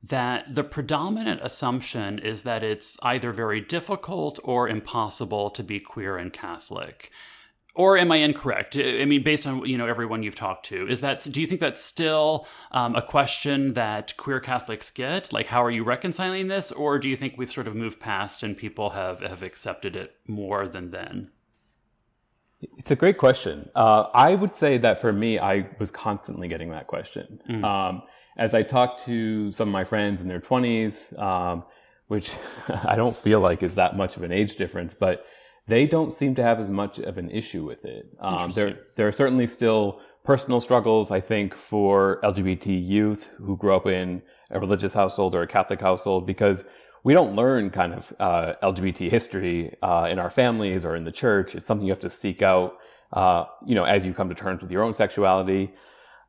that 0.03 0.53
the 0.53 0.63
predominant 0.63 1.42
assumption 1.42 2.18
is 2.19 2.44
that 2.44 2.63
it's 2.63 2.98
either 3.03 3.31
very 3.31 3.62
difficult 3.62 4.39
or 4.44 4.68
impossible 4.68 5.50
to 5.51 5.63
be 5.63 5.80
queer 5.80 6.18
and 6.18 6.33
Catholic. 6.33 7.12
Or 7.74 7.98
am 7.98 8.12
I 8.12 8.18
incorrect? 8.18 8.75
I 8.77 9.06
mean, 9.06 9.24
based 9.24 9.48
on 9.48 9.65
you 9.65 9.77
know 9.77 9.88
everyone 9.88 10.24
you've 10.24 10.36
talked 10.36 10.65
to, 10.65 10.88
is 10.89 11.00
that 11.01 11.25
do 11.31 11.39
you 11.39 11.48
think 11.48 11.62
that's 11.62 11.80
still 11.80 12.45
um, 12.71 12.95
a 12.95 13.01
question 13.01 13.75
that 13.75 14.18
queer 14.18 14.42
Catholics 14.42 14.92
get? 14.92 15.31
Like, 15.31 15.48
how 15.48 15.63
are 15.63 15.71
you 15.71 15.86
reconciling 15.86 16.50
this, 16.50 16.74
or 16.74 17.00
do 17.00 17.07
you 17.07 17.15
think 17.15 17.36
we've 17.38 17.51
sort 17.51 17.69
of 17.69 17.75
moved 17.75 18.01
past 18.01 18.44
and 18.44 18.57
people 18.57 18.89
have 18.89 19.21
have 19.21 19.42
accepted 19.42 19.95
it 19.95 20.18
more 20.27 20.68
than 20.68 20.92
then? 20.92 21.31
It's 22.62 22.92
a 22.92 22.95
great 22.95 23.18
question. 23.18 23.69
Uh, 23.74 24.07
I 24.13 24.36
would 24.36 24.56
say 24.56 24.77
that 24.77 25.00
for 25.00 25.13
me, 25.13 25.39
I 25.39 25.69
was 25.80 25.92
constantly 25.92 26.50
getting 26.50 26.71
that 26.71 26.88
question. 26.88 27.42
Mm. 27.50 27.63
Um, 27.63 28.04
as 28.38 28.54
I 28.54 28.63
talk 28.63 29.00
to 29.06 29.51
some 29.51 29.69
of 29.69 29.74
my 29.74 29.83
friends 29.83 30.22
in 30.22 30.28
their 30.28 30.39
20s, 30.39 31.18
um, 31.19 31.63
which 32.07 32.31
I 32.69 32.95
don't 32.95 33.16
feel 33.16 33.39
like 33.39 33.63
is 33.63 33.75
that 33.75 33.95
much 33.95 34.18
of 34.18 34.24
an 34.24 34.31
age 34.31 34.56
difference, 34.56 34.94
but 34.94 35.25
they 35.68 35.86
don't 35.86 36.12
seem 36.12 36.36
to 36.36 36.44
have 36.44 36.60
as 36.60 36.72
much 36.72 37.00
of 37.00 37.18
an 37.18 37.30
issue 37.30 37.63
with 37.63 37.86
it. 37.86 38.06
Um, 38.25 38.51
there, 38.51 38.80
there 38.95 39.07
are 39.07 39.12
certainly 39.12 39.48
still 39.48 40.01
personal 40.24 40.60
struggles, 40.60 41.12
I 41.12 41.22
think, 41.22 41.56
for 41.56 42.19
LGBT 42.24 42.88
youth 42.88 43.30
who 43.38 43.57
grew 43.57 43.75
up 43.75 43.88
in 43.88 44.22
a 44.50 44.60
religious 44.60 44.94
household 44.94 45.36
or 45.36 45.44
a 45.44 45.48
Catholic 45.48 45.80
household 45.80 46.28
because 46.28 46.64
we 47.04 47.14
don't 47.14 47.35
learn 47.35 47.69
kind 47.69 47.94
of 47.94 48.14
uh, 48.19 48.54
LGBT 48.61 49.09
history 49.09 49.76
uh, 49.81 50.07
in 50.11 50.19
our 50.19 50.30
families 50.30 50.85
or 50.85 50.95
in 50.95 51.04
the 51.04 51.11
church. 51.11 51.56
It's 51.56 51.66
something 51.66 51.88
you 51.88 51.92
have 51.92 52.02
to 52.02 52.09
seek 52.09 52.42
out, 52.42 52.78
uh, 53.14 53.45
you 53.66 53.73
know, 53.73 53.85
as 53.85 54.06
you 54.06 54.14
come 54.14 54.30
to 54.30 54.35
terms 54.35 54.61
with 54.61 54.71
your 54.71 54.83
own 54.83 54.94
sexuality. 54.94 55.73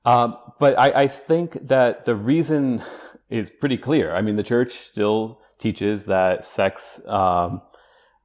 Um, 0.04 0.37
but 0.59 0.78
I, 0.78 1.02
I, 1.02 1.06
think 1.06 1.68
that 1.68 2.04
the 2.06 2.16
reason 2.16 2.82
is 3.30 3.50
pretty 3.50 3.76
clear. 3.76 4.12
I 4.14 4.21
mean, 4.21 4.35
the 4.35 4.42
church 4.42 4.78
still 4.80 5.40
teaches 5.61 6.06
that 6.06 6.44
sex 6.44 7.00
um, 7.06 7.62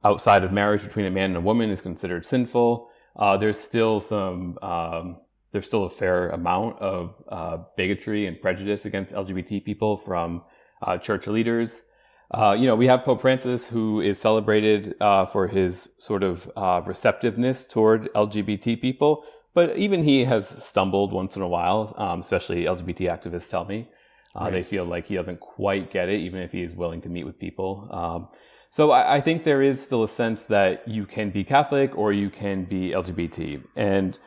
outside 0.04 0.42
of 0.42 0.52
marriage 0.52 0.82
between 0.82 1.06
a 1.06 1.10
man 1.10 1.26
and 1.26 1.36
a 1.36 1.40
woman 1.40 1.70
is 1.70 1.80
considered 1.80 2.26
sinful. 2.26 2.90
Uh, 3.14 3.36
there's 3.36 3.60
still 3.60 4.00
some, 4.00 4.58
um, 4.60 5.18
there's 5.52 5.66
still 5.66 5.84
a 5.84 5.90
fair 5.90 6.30
amount 6.30 6.80
of 6.80 7.14
uh, 7.28 7.58
bigotry 7.76 8.26
and 8.26 8.40
prejudice 8.40 8.84
against 8.84 9.14
LGBT 9.14 9.64
people 9.64 9.98
from 9.98 10.42
uh, 10.82 10.98
church 10.98 11.26
leaders. 11.26 11.82
Uh, 12.30 12.54
you 12.58 12.66
know, 12.66 12.76
we 12.76 12.86
have 12.86 13.04
Pope 13.04 13.22
Francis, 13.22 13.66
who 13.66 14.02
is 14.02 14.20
celebrated 14.20 14.94
uh, 15.00 15.24
for 15.24 15.48
his 15.48 15.90
sort 15.98 16.22
of 16.22 16.50
uh, 16.56 16.82
receptiveness 16.84 17.64
toward 17.64 18.12
LGBT 18.12 18.80
people, 18.80 19.24
but 19.54 19.76
even 19.76 20.04
he 20.04 20.24
has 20.24 20.48
stumbled 20.64 21.12
once 21.12 21.36
in 21.36 21.42
a 21.42 21.48
while, 21.48 21.94
um, 21.96 22.20
especially 22.20 22.64
LGBT 22.64 23.08
activists 23.08 23.48
tell 23.48 23.64
me. 23.64 23.88
Uh, 24.36 24.44
right. 24.44 24.52
They 24.52 24.62
feel 24.62 24.84
like 24.84 25.06
he 25.06 25.14
doesn't 25.14 25.40
quite 25.40 25.90
get 25.92 26.08
it, 26.08 26.20
even 26.20 26.40
if 26.40 26.52
he 26.52 26.62
is 26.62 26.74
willing 26.74 27.00
to 27.02 27.08
meet 27.08 27.24
with 27.24 27.38
people. 27.38 27.88
Um, 27.90 28.28
so 28.70 28.90
I, 28.90 29.16
I, 29.16 29.20
think 29.20 29.44
there 29.44 29.62
is 29.62 29.82
still 29.82 30.04
a 30.04 30.08
sense 30.08 30.42
that 30.44 30.86
you 30.86 31.06
can 31.06 31.30
be 31.30 31.42
Catholic 31.42 31.96
or 31.96 32.12
you 32.12 32.28
can 32.28 32.64
be 32.64 32.90
LGBT. 32.90 33.64
And 33.74 34.18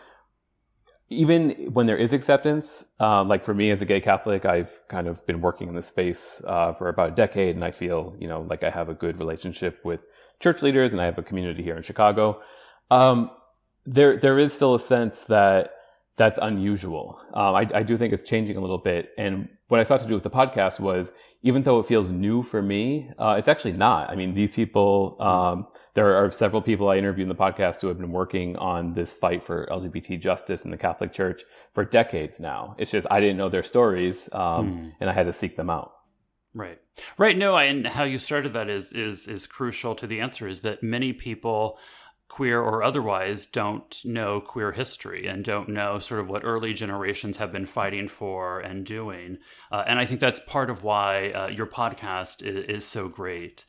even 1.12 1.72
when 1.74 1.86
there 1.86 1.98
is 1.98 2.14
acceptance, 2.14 2.86
uh, 3.00 3.24
like 3.24 3.44
for 3.44 3.54
me 3.54 3.70
as 3.70 3.82
a 3.82 3.86
gay 3.86 4.00
Catholic, 4.00 4.46
I've 4.46 4.72
kind 4.88 5.08
of 5.08 5.26
been 5.28 5.42
working 5.42 5.68
in 5.68 5.76
this 5.76 5.88
space 5.88 6.42
uh, 6.48 6.74
for 6.74 6.88
about 6.88 7.10
a 7.10 7.16
decade, 7.16 7.56
and 7.56 7.66
I 7.66 7.72
feel, 7.72 8.16
you 8.18 8.28
know, 8.28 8.42
like 8.50 8.64
I 8.64 8.70
have 8.70 8.88
a 8.88 8.94
good 8.94 9.20
relationship 9.20 9.80
with 9.84 10.00
church 10.40 10.62
leaders, 10.62 10.94
and 10.94 11.02
I 11.02 11.06
have 11.06 11.18
a 11.18 11.24
community 11.24 11.64
here 11.64 11.76
in 11.76 11.84
Chicago. 11.84 12.42
Um, 12.90 13.30
there 13.92 14.18
there 14.18 14.40
is 14.40 14.54
still 14.54 14.74
a 14.74 14.80
sense 14.80 15.26
that 15.26 15.72
that's 16.18 16.40
unusual. 16.42 17.20
Um, 17.34 17.56
I, 17.56 17.68
I, 17.74 17.84
do 17.84 17.98
think 17.98 18.14
it's 18.14 18.24
changing 18.24 18.58
a 18.58 18.62
little 18.62 18.78
bit. 18.78 19.10
And 19.18 19.50
what 19.70 19.80
I 19.80 19.84
sought 19.84 20.02
to 20.02 20.08
do 20.08 20.14
with 20.14 20.24
the 20.24 20.30
podcast 20.30 20.80
was 20.80 21.14
even 21.42 21.64
though 21.64 21.80
it 21.80 21.88
feels 21.88 22.10
new 22.12 22.44
for 22.44 22.62
me, 22.62 23.10
uh, 23.18 23.36
it's 23.40 23.48
actually 23.48 23.72
not. 23.72 24.10
I 24.12 24.16
mean, 24.16 24.36
these 24.36 24.52
people, 24.52 25.18
um, 25.20 25.66
there 25.96 26.14
are 26.16 26.30
several 26.30 26.62
people 26.62 26.90
I 26.90 26.98
interviewed 26.98 27.24
in 27.24 27.30
the 27.30 27.42
podcast 27.42 27.82
who 27.82 27.88
have 27.88 27.98
been 27.98 28.12
working 28.12 28.56
on 28.58 28.94
this 28.94 29.12
fight 29.12 29.44
for 29.44 29.68
LGBT 29.72 30.22
justice 30.22 30.64
in 30.66 30.70
the 30.70 30.78
Catholic 30.78 31.12
Church 31.12 31.44
for 31.74 31.84
decades 31.84 32.40
now. 32.40 32.76
It's 32.78 32.92
just 32.92 33.08
I 33.10 33.20
didn't 33.20 33.38
know 33.38 33.50
their 33.50 33.64
stories, 33.64 34.30
um, 34.34 34.74
hmm. 34.74 34.90
and 35.00 35.10
I 35.10 35.14
had 35.14 35.26
to 35.26 35.34
seek 35.34 35.58
them 35.58 35.70
out. 35.70 35.94
Right, 36.54 36.80
right. 37.18 37.38
No, 37.38 37.58
and 37.58 37.88
how 37.88 38.04
you 38.04 38.18
started 38.18 38.54
that 38.54 38.70
is 38.70 38.92
is 38.92 39.28
is 39.28 39.48
crucial 39.48 39.96
to 39.96 40.06
the 40.06 40.20
answer. 40.20 40.50
Is 40.50 40.62
that 40.62 40.84
many 40.84 41.14
people 41.14 41.80
queer 42.32 42.62
or 42.62 42.82
otherwise, 42.82 43.46
don't 43.46 44.06
know 44.06 44.40
queer 44.40 44.72
history 44.72 45.28
and 45.28 45.44
don't 45.44 45.68
know 45.68 46.00
sort 46.00 46.22
of 46.22 46.30
what 46.30 46.46
early 46.46 46.74
generations 46.74 47.36
have 47.36 47.52
been 47.52 47.66
fighting 47.66 48.08
for 48.08 48.62
and 48.62 48.86
doing. 48.86 49.38
Uh, 49.70 49.84
and 49.86 50.00
I 50.00 50.06
think 50.06 50.22
that's 50.22 50.40
part 50.48 50.70
of 50.70 50.82
why 50.82 51.32
uh, 51.32 51.48
your 51.50 51.68
podcast 51.68 52.42
is, 52.42 52.64
is 52.66 52.86
so 52.86 53.10
great. 53.10 53.66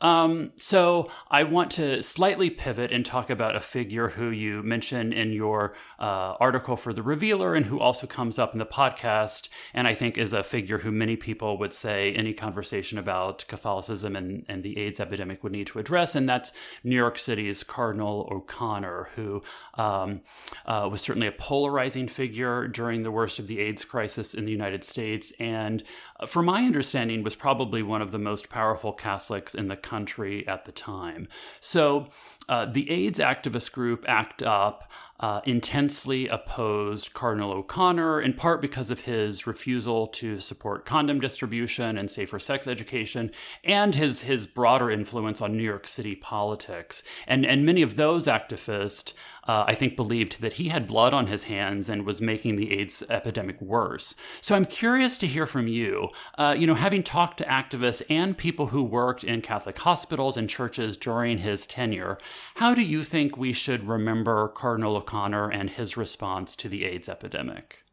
Um, 0.00 0.52
so 0.56 1.08
I 1.30 1.42
want 1.42 1.72
to 1.72 2.02
slightly 2.02 2.50
pivot 2.50 2.92
and 2.92 3.04
talk 3.04 3.30
about 3.30 3.56
a 3.56 3.60
figure 3.60 4.10
who 4.10 4.30
you 4.30 4.62
mentioned 4.62 5.12
in 5.12 5.32
your 5.32 5.74
uh, 5.98 6.34
article 6.38 6.76
for 6.76 6.92
The 6.92 7.02
Revealer 7.02 7.54
and 7.54 7.66
who 7.66 7.80
also 7.80 8.06
comes 8.06 8.38
up 8.38 8.52
in 8.52 8.58
the 8.58 8.66
podcast, 8.66 9.48
and 9.74 9.88
I 9.88 9.94
think 9.94 10.16
is 10.16 10.32
a 10.32 10.44
figure 10.44 10.78
who 10.78 10.92
many 10.92 11.16
people 11.16 11.58
would 11.58 11.72
say 11.72 12.12
any 12.12 12.32
conversation 12.32 12.98
about 12.98 13.44
Catholicism 13.48 14.14
and, 14.14 14.44
and 14.48 14.62
the 14.62 14.78
AIDS 14.78 15.00
epidemic 15.00 15.42
would 15.42 15.52
need 15.52 15.66
to 15.68 15.78
address, 15.78 16.14
and 16.14 16.28
that's 16.28 16.52
New 16.84 16.96
York 16.96 17.18
City's 17.18 17.64
Cardinal 17.64 18.28
O'Connor, 18.30 19.08
who 19.16 19.42
um, 19.74 20.20
uh, 20.66 20.88
was 20.90 21.02
certainly 21.02 21.26
a 21.26 21.32
polarizing 21.32 22.06
figure 22.06 22.68
during 22.68 23.02
the 23.02 23.10
worst 23.10 23.38
of 23.38 23.48
the 23.48 23.58
AIDS 23.58 23.84
crisis 23.84 24.34
in 24.34 24.44
the 24.44 24.52
United 24.52 24.84
States, 24.84 25.32
and 25.40 25.82
uh, 26.20 26.26
from 26.26 26.46
my 26.46 26.64
understanding, 26.64 27.22
was 27.24 27.34
probably 27.34 27.82
one 27.82 28.02
of 28.02 28.12
the 28.12 28.18
most 28.18 28.48
powerful 28.48 28.92
Catholics 28.92 29.54
in 29.54 29.66
the 29.66 29.76
country 29.88 30.46
at 30.46 30.64
the 30.64 30.72
time. 30.72 31.28
So 31.60 32.08
uh, 32.48 32.66
the 32.66 32.90
AIDS 32.90 33.18
activist 33.18 33.72
group 33.72 34.04
ACT 34.08 34.42
UP 34.42 34.90
uh, 35.20 35.40
intensely 35.46 36.28
opposed 36.28 37.12
Cardinal 37.12 37.50
O'Connor, 37.50 38.20
in 38.20 38.34
part 38.34 38.60
because 38.60 38.90
of 38.90 39.00
his 39.00 39.48
refusal 39.48 40.06
to 40.06 40.38
support 40.38 40.84
condom 40.84 41.18
distribution 41.18 41.98
and 41.98 42.08
safer 42.08 42.38
sex 42.38 42.68
education, 42.68 43.32
and 43.64 43.96
his 43.96 44.22
his 44.22 44.46
broader 44.46 44.90
influence 44.90 45.40
on 45.40 45.56
New 45.56 45.64
York 45.64 45.88
City 45.88 46.14
politics. 46.14 47.02
And 47.26 47.44
and 47.44 47.66
many 47.66 47.82
of 47.82 47.96
those 47.96 48.28
activists, 48.28 49.12
uh, 49.48 49.64
I 49.66 49.74
think, 49.74 49.96
believed 49.96 50.40
that 50.40 50.52
he 50.54 50.68
had 50.68 50.86
blood 50.86 51.12
on 51.12 51.26
his 51.26 51.44
hands 51.44 51.88
and 51.88 52.06
was 52.06 52.22
making 52.22 52.54
the 52.54 52.78
AIDS 52.78 53.02
epidemic 53.10 53.60
worse. 53.60 54.14
So 54.40 54.54
I'm 54.54 54.66
curious 54.66 55.18
to 55.18 55.26
hear 55.26 55.46
from 55.46 55.66
you. 55.66 56.10
Uh, 56.36 56.54
you 56.56 56.66
know, 56.66 56.74
having 56.74 57.02
talked 57.02 57.38
to 57.38 57.44
activists 57.44 58.02
and 58.08 58.38
people 58.38 58.68
who 58.68 58.84
worked 58.84 59.24
in 59.24 59.40
Catholic 59.40 59.78
hospitals 59.78 60.36
and 60.36 60.48
churches 60.48 60.96
during 60.96 61.38
his 61.38 61.66
tenure, 61.66 62.18
how 62.56 62.74
do 62.74 62.82
you 62.82 63.02
think 63.02 63.36
we 63.36 63.52
should 63.52 63.84
remember 63.84 64.48
Cardinal 64.48 64.96
O'Connor 64.96 65.50
and 65.50 65.70
his 65.70 65.96
response 65.96 66.56
to 66.56 66.68
the 66.68 66.84
AIDS 66.84 67.08
epidemic? 67.08 67.84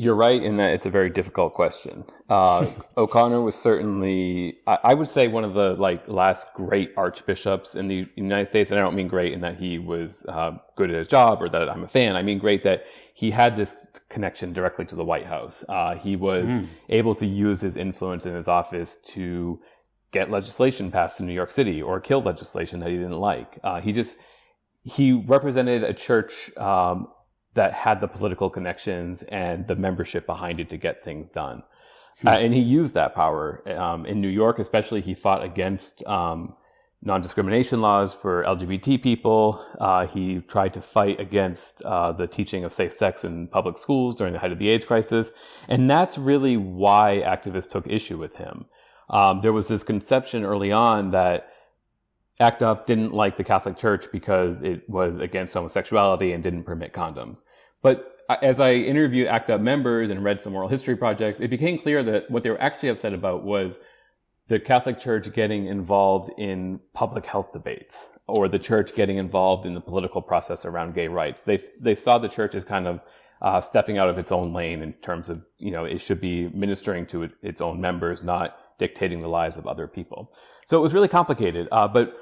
You're 0.00 0.14
right 0.14 0.40
in 0.40 0.58
that 0.58 0.74
it's 0.74 0.86
a 0.86 0.90
very 0.90 1.10
difficult 1.10 1.54
question. 1.54 2.04
Uh, 2.28 2.70
O'Connor 2.96 3.42
was 3.42 3.56
certainly, 3.56 4.58
I, 4.64 4.78
I, 4.84 4.94
would 4.94 5.08
say, 5.08 5.26
one 5.26 5.42
of 5.42 5.54
the 5.54 5.74
like 5.74 6.06
last 6.06 6.54
great 6.54 6.92
archbishops 6.96 7.74
in 7.74 7.88
the 7.88 8.06
United 8.14 8.46
States. 8.46 8.70
And 8.70 8.78
I 8.78 8.82
don't 8.84 8.94
mean 8.94 9.08
great 9.08 9.32
in 9.32 9.40
that 9.40 9.56
he 9.56 9.80
was 9.80 10.24
uh, 10.28 10.52
good 10.76 10.90
at 10.90 10.96
his 10.96 11.08
job 11.08 11.42
or 11.42 11.48
that 11.48 11.68
I'm 11.68 11.82
a 11.82 11.88
fan. 11.88 12.14
I 12.14 12.22
mean 12.22 12.38
great 12.38 12.62
that 12.62 12.84
he 13.12 13.32
had 13.32 13.56
this 13.56 13.74
connection 14.08 14.52
directly 14.52 14.84
to 14.84 14.94
the 14.94 15.04
White 15.04 15.26
House. 15.26 15.64
Uh, 15.68 15.96
he 15.96 16.14
was 16.14 16.48
mm. 16.48 16.68
able 16.90 17.16
to 17.16 17.26
use 17.26 17.60
his 17.60 17.76
influence 17.76 18.24
in 18.24 18.36
his 18.36 18.46
office 18.46 18.98
to 19.06 19.60
get 20.12 20.30
legislation 20.30 20.90
passed 20.90 21.20
in 21.20 21.26
New 21.26 21.32
York 21.32 21.50
City 21.50 21.82
or 21.82 22.00
kill 22.00 22.22
legislation 22.22 22.80
that 22.80 22.88
he 22.88 22.96
didn't 22.96 23.18
like. 23.18 23.58
Uh, 23.62 23.80
he 23.80 23.92
just 23.92 24.16
he 24.82 25.12
represented 25.12 25.82
a 25.82 25.92
church 25.92 26.56
um, 26.56 27.08
that 27.54 27.72
had 27.74 28.00
the 28.00 28.08
political 28.08 28.48
connections 28.48 29.22
and 29.24 29.66
the 29.66 29.76
membership 29.76 30.26
behind 30.26 30.60
it 30.60 30.68
to 30.70 30.76
get 30.76 31.02
things 31.02 31.28
done. 31.28 31.62
Hmm. 32.20 32.28
Uh, 32.28 32.38
and 32.38 32.54
he 32.54 32.60
used 32.60 32.94
that 32.94 33.14
power 33.14 33.62
um, 33.78 34.06
in 34.06 34.20
New 34.20 34.28
York, 34.28 34.58
especially. 34.58 35.00
He 35.00 35.14
fought 35.14 35.44
against 35.44 36.04
um, 36.06 36.54
non-discrimination 37.02 37.80
laws 37.80 38.14
for 38.14 38.44
LGBT 38.44 39.02
people. 39.02 39.64
Uh, 39.78 40.06
he 40.06 40.40
tried 40.40 40.74
to 40.74 40.80
fight 40.80 41.20
against 41.20 41.82
uh, 41.82 42.12
the 42.12 42.26
teaching 42.26 42.64
of 42.64 42.72
safe 42.72 42.92
sex 42.92 43.24
in 43.24 43.46
public 43.48 43.76
schools 43.76 44.16
during 44.16 44.32
the 44.32 44.38
height 44.38 44.52
of 44.52 44.58
the 44.58 44.68
AIDS 44.68 44.84
crisis, 44.84 45.30
and 45.68 45.88
that's 45.88 46.16
really 46.16 46.56
why 46.56 47.22
activists 47.24 47.70
took 47.70 47.86
issue 47.86 48.18
with 48.18 48.36
him 48.36 48.66
um, 49.10 49.40
there 49.40 49.52
was 49.52 49.68
this 49.68 49.82
conception 49.82 50.44
early 50.44 50.72
on 50.72 51.10
that 51.12 51.48
ACT 52.40 52.62
UP 52.62 52.86
didn't 52.86 53.12
like 53.12 53.36
the 53.36 53.44
Catholic 53.44 53.76
Church 53.76 54.06
because 54.12 54.62
it 54.62 54.88
was 54.88 55.18
against 55.18 55.54
homosexuality 55.54 56.32
and 56.32 56.42
didn't 56.42 56.64
permit 56.64 56.92
condoms. 56.92 57.40
But 57.82 58.18
as 58.42 58.60
I 58.60 58.74
interviewed 58.74 59.26
ACT 59.26 59.50
UP 59.50 59.60
members 59.60 60.10
and 60.10 60.22
read 60.22 60.40
some 60.40 60.54
oral 60.54 60.68
history 60.68 60.96
projects, 60.96 61.40
it 61.40 61.48
became 61.48 61.78
clear 61.78 62.02
that 62.02 62.30
what 62.30 62.42
they 62.42 62.50
were 62.50 62.60
actually 62.60 62.90
upset 62.90 63.12
about 63.12 63.42
was 63.42 63.78
the 64.48 64.60
Catholic 64.60 65.00
Church 65.00 65.32
getting 65.32 65.66
involved 65.66 66.30
in 66.38 66.80
public 66.94 67.26
health 67.26 67.52
debates 67.52 68.08
or 68.26 68.46
the 68.46 68.58
church 68.58 68.94
getting 68.94 69.16
involved 69.16 69.66
in 69.66 69.74
the 69.74 69.80
political 69.80 70.20
process 70.20 70.64
around 70.64 70.94
gay 70.94 71.08
rights. 71.08 71.42
They, 71.42 71.60
they 71.80 71.94
saw 71.94 72.18
the 72.18 72.28
church 72.28 72.54
as 72.54 72.64
kind 72.64 72.86
of 72.86 73.00
uh, 73.40 73.60
stepping 73.60 73.98
out 73.98 74.08
of 74.08 74.18
its 74.18 74.30
own 74.30 74.52
lane 74.52 74.82
in 74.82 74.92
terms 74.94 75.30
of, 75.30 75.42
you 75.58 75.70
know, 75.70 75.84
it 75.84 76.00
should 76.00 76.20
be 76.20 76.48
ministering 76.48 77.06
to 77.06 77.30
its 77.42 77.60
own 77.60 77.80
members, 77.80 78.22
not 78.22 78.58
dictating 78.78 79.20
the 79.20 79.28
lives 79.28 79.56
of 79.56 79.66
other 79.66 79.86
people. 79.86 80.32
So 80.66 80.78
it 80.78 80.80
was 80.80 80.94
really 80.94 81.08
complicated. 81.08 81.68
Uh, 81.72 81.88
but 81.88 82.14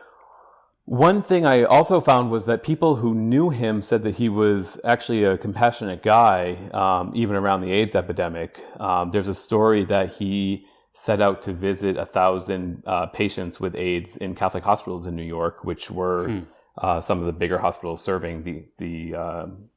one 0.87 1.21
thing 1.21 1.45
I 1.45 1.65
also 1.65 2.01
found 2.01 2.31
was 2.31 2.45
that 2.45 2.63
people 2.63 2.95
who 2.97 3.13
knew 3.13 3.51
him 3.51 3.83
said 3.83 4.05
that 4.05 4.15
he 4.15 4.29
was 4.29 4.79
actually 4.85 5.25
a 5.25 5.37
compassionate 5.37 6.03
guy, 6.03 6.57
um, 6.73 7.13
even 7.15 7.35
around 7.35 7.63
the 7.63 7.73
AIDS 7.73 7.97
epidemic. 7.97 8.61
Um, 8.79 9.11
there's 9.11 9.27
a 9.27 9.35
story 9.35 9.85
that 9.87 10.13
he 10.13 10.65
set 10.93 11.21
out 11.21 11.43
to 11.43 11.53
visit 11.53 11.97
a 11.97 12.07
thousand 12.07 12.83
uh, 12.87 13.07
patients 13.07 13.61
with 13.61 13.75
AIDS 13.75 14.17
in 14.17 14.35
Catholic 14.35 14.63
hospitals 14.63 15.07
in 15.07 15.17
New 15.17 15.25
York, 15.25 15.65
which 15.65 15.91
were 15.91 16.29
hmm. 16.29 16.39
uh, 16.79 17.01
some 17.01 17.19
of 17.19 17.27
the 17.27 17.33
bigger 17.33 17.59
hospitals 17.59 18.03
serving 18.03 18.45
the 18.45 18.65
the 18.79 19.15
um, 19.15 19.69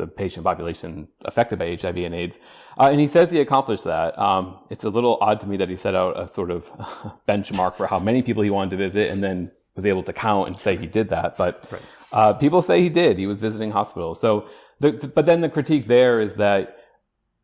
the 0.00 0.06
patient 0.06 0.44
population 0.44 1.06
affected 1.24 1.58
by 1.58 1.70
HIV 1.70 1.96
and 1.98 2.14
AIDS. 2.14 2.38
Uh, 2.78 2.88
and 2.90 3.00
he 3.00 3.06
says 3.06 3.30
he 3.30 3.40
accomplished 3.40 3.84
that. 3.84 4.18
Um, 4.18 4.58
it's 4.70 4.84
a 4.84 4.90
little 4.90 5.18
odd 5.20 5.40
to 5.40 5.46
me 5.46 5.56
that 5.58 5.68
he 5.68 5.76
set 5.76 5.94
out 5.94 6.18
a 6.18 6.26
sort 6.26 6.50
of 6.50 6.66
benchmark 7.28 7.76
for 7.76 7.86
how 7.86 7.98
many 7.98 8.22
people 8.22 8.42
he 8.42 8.50
wanted 8.50 8.70
to 8.70 8.76
visit 8.76 9.10
and 9.10 9.22
then 9.22 9.50
was 9.76 9.86
able 9.86 10.02
to 10.02 10.12
count 10.12 10.48
and 10.48 10.58
say 10.58 10.76
he 10.76 10.86
did 10.86 11.08
that. 11.10 11.36
But 11.36 11.64
right. 11.70 11.82
uh, 12.12 12.32
people 12.34 12.62
say 12.62 12.80
he 12.80 12.88
did. 12.88 13.18
He 13.18 13.26
was 13.26 13.38
visiting 13.38 13.70
hospitals. 13.70 14.20
So, 14.20 14.48
the, 14.80 14.92
the, 14.92 15.08
but 15.08 15.26
then 15.26 15.42
the 15.42 15.48
critique 15.48 15.86
there 15.86 16.20
is 16.20 16.36
that 16.36 16.78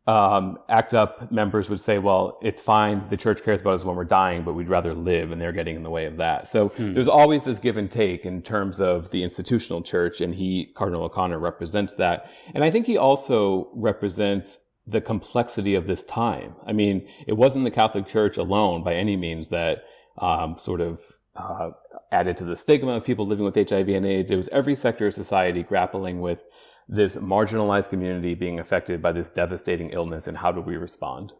um, 0.07 0.57
ACT 0.69 0.93
UP 0.93 1.31
members 1.31 1.69
would 1.69 1.81
say, 1.81 1.99
well, 1.99 2.39
it's 2.41 2.61
fine. 2.61 3.03
The 3.09 3.17
church 3.17 3.43
cares 3.43 3.59
about 3.59 3.73
us 3.73 3.83
when 3.83 3.97
we're 3.97 4.05
dying, 4.05 4.43
but 4.43 4.53
we'd 4.53 4.69
rather 4.69 4.93
live, 4.93 5.31
and 5.31 5.41
they're 5.41 5.51
getting 5.51 5.75
in 5.75 5.83
the 5.83 5.89
way 5.89 6.05
of 6.05 6.17
that. 6.17 6.47
So 6.47 6.69
hmm. 6.69 6.93
there's 6.93 7.09
always 7.09 7.43
this 7.43 7.59
give 7.59 7.75
and 7.75 7.91
take 7.91 8.25
in 8.25 8.41
terms 8.41 8.79
of 8.79 9.11
the 9.11 9.21
institutional 9.21 9.81
church, 9.81 10.21
and 10.21 10.33
he, 10.33 10.71
Cardinal 10.75 11.03
O'Connor, 11.03 11.39
represents 11.39 11.93
that. 11.95 12.31
And 12.55 12.63
I 12.63 12.71
think 12.71 12.85
he 12.85 12.97
also 12.97 13.69
represents 13.73 14.59
the 14.87 15.01
complexity 15.01 15.75
of 15.75 15.87
this 15.87 16.03
time. 16.05 16.55
I 16.65 16.71
mean, 16.71 17.05
it 17.27 17.33
wasn't 17.33 17.65
the 17.65 17.71
Catholic 17.71 18.07
Church 18.07 18.37
alone 18.37 18.83
by 18.85 18.95
any 18.95 19.17
means 19.17 19.49
that 19.49 19.83
um, 20.17 20.57
sort 20.57 20.79
of 20.79 21.01
uh, 21.35 21.71
added 22.13 22.37
to 22.37 22.45
the 22.45 22.55
stigma 22.55 22.93
of 22.93 23.03
people 23.03 23.27
living 23.27 23.43
with 23.43 23.55
HIV 23.55 23.89
and 23.89 24.05
AIDS. 24.05 24.31
It 24.31 24.37
was 24.37 24.47
every 24.49 24.75
sector 24.75 25.07
of 25.07 25.13
society 25.13 25.63
grappling 25.63 26.21
with 26.21 26.43
this 26.89 27.17
marginalized 27.17 27.89
community 27.89 28.33
being 28.33 28.59
affected 28.59 29.01
by 29.01 29.11
this 29.11 29.29
devastating 29.29 29.89
illness 29.89 30.27
and 30.27 30.37
how 30.37 30.51
do 30.51 30.61
we 30.61 30.77
respond? 30.77 31.33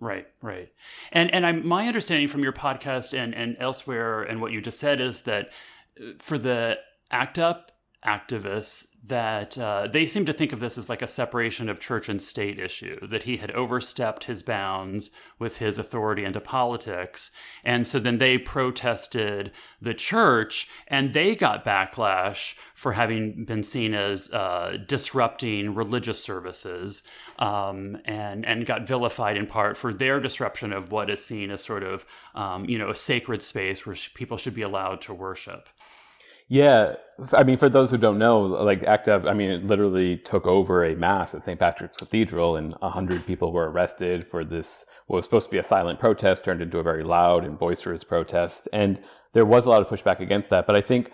Right 0.00 0.26
right. 0.42 0.70
And 1.12 1.32
and 1.32 1.46
I'm, 1.46 1.66
my 1.66 1.86
understanding 1.86 2.28
from 2.28 2.42
your 2.42 2.52
podcast 2.52 3.16
and 3.16 3.34
and 3.34 3.56
elsewhere 3.58 4.22
and 4.22 4.40
what 4.40 4.52
you 4.52 4.60
just 4.60 4.78
said 4.78 5.00
is 5.00 5.22
that 5.22 5.50
uh, 6.00 6.12
for 6.18 6.38
the 6.38 6.78
ACT 7.10 7.38
UP 7.38 7.72
activists 8.06 8.86
that 9.08 9.56
uh, 9.56 9.86
they 9.86 10.04
seem 10.04 10.24
to 10.26 10.32
think 10.32 10.52
of 10.52 10.58
this 10.58 10.76
as 10.76 10.88
like 10.88 11.02
a 11.02 11.06
separation 11.06 11.68
of 11.68 11.78
church 11.78 12.08
and 12.08 12.20
state 12.20 12.58
issue, 12.58 13.06
that 13.06 13.22
he 13.22 13.36
had 13.36 13.52
overstepped 13.52 14.24
his 14.24 14.42
bounds 14.42 15.10
with 15.38 15.58
his 15.58 15.78
authority 15.78 16.24
into 16.24 16.40
politics. 16.40 17.30
And 17.64 17.86
so 17.86 18.00
then 18.00 18.18
they 18.18 18.36
protested 18.36 19.52
the 19.80 19.94
church 19.94 20.68
and 20.88 21.12
they 21.12 21.36
got 21.36 21.64
backlash 21.64 22.56
for 22.74 22.92
having 22.92 23.44
been 23.44 23.62
seen 23.62 23.94
as 23.94 24.30
uh, 24.32 24.78
disrupting 24.86 25.74
religious 25.74 26.22
services 26.22 27.04
um, 27.38 27.98
and, 28.04 28.44
and 28.44 28.66
got 28.66 28.88
vilified 28.88 29.36
in 29.36 29.46
part 29.46 29.76
for 29.76 29.94
their 29.94 30.18
disruption 30.18 30.72
of 30.72 30.90
what 30.90 31.10
is 31.10 31.24
seen 31.24 31.50
as 31.52 31.62
sort 31.62 31.84
of, 31.84 32.04
um, 32.34 32.64
you 32.64 32.78
know, 32.78 32.90
a 32.90 32.96
sacred 32.96 33.42
space 33.42 33.86
where 33.86 33.96
people 34.14 34.36
should 34.36 34.54
be 34.54 34.62
allowed 34.62 35.00
to 35.02 35.14
worship. 35.14 35.68
Yeah, 36.48 36.94
I 37.32 37.42
mean, 37.42 37.56
for 37.56 37.68
those 37.68 37.90
who 37.90 37.96
don't 37.96 38.18
know, 38.18 38.40
like 38.40 38.84
ACT 38.84 39.08
UP, 39.08 39.24
I 39.26 39.34
mean, 39.34 39.50
it 39.50 39.66
literally 39.66 40.18
took 40.18 40.46
over 40.46 40.84
a 40.84 40.94
mass 40.94 41.34
at 41.34 41.42
St. 41.42 41.58
Patrick's 41.58 41.98
Cathedral, 41.98 42.56
and 42.56 42.74
hundred 42.82 43.26
people 43.26 43.52
were 43.52 43.70
arrested 43.70 44.28
for 44.28 44.44
this. 44.44 44.86
What 45.06 45.16
was 45.16 45.24
supposed 45.24 45.46
to 45.46 45.52
be 45.52 45.58
a 45.58 45.62
silent 45.64 45.98
protest 45.98 46.44
turned 46.44 46.62
into 46.62 46.78
a 46.78 46.84
very 46.84 47.02
loud 47.02 47.44
and 47.44 47.58
boisterous 47.58 48.04
protest, 48.04 48.68
and 48.72 49.00
there 49.32 49.44
was 49.46 49.66
a 49.66 49.70
lot 49.70 49.82
of 49.82 49.88
pushback 49.88 50.20
against 50.20 50.50
that. 50.50 50.66
But 50.68 50.76
I 50.76 50.82
think 50.82 51.10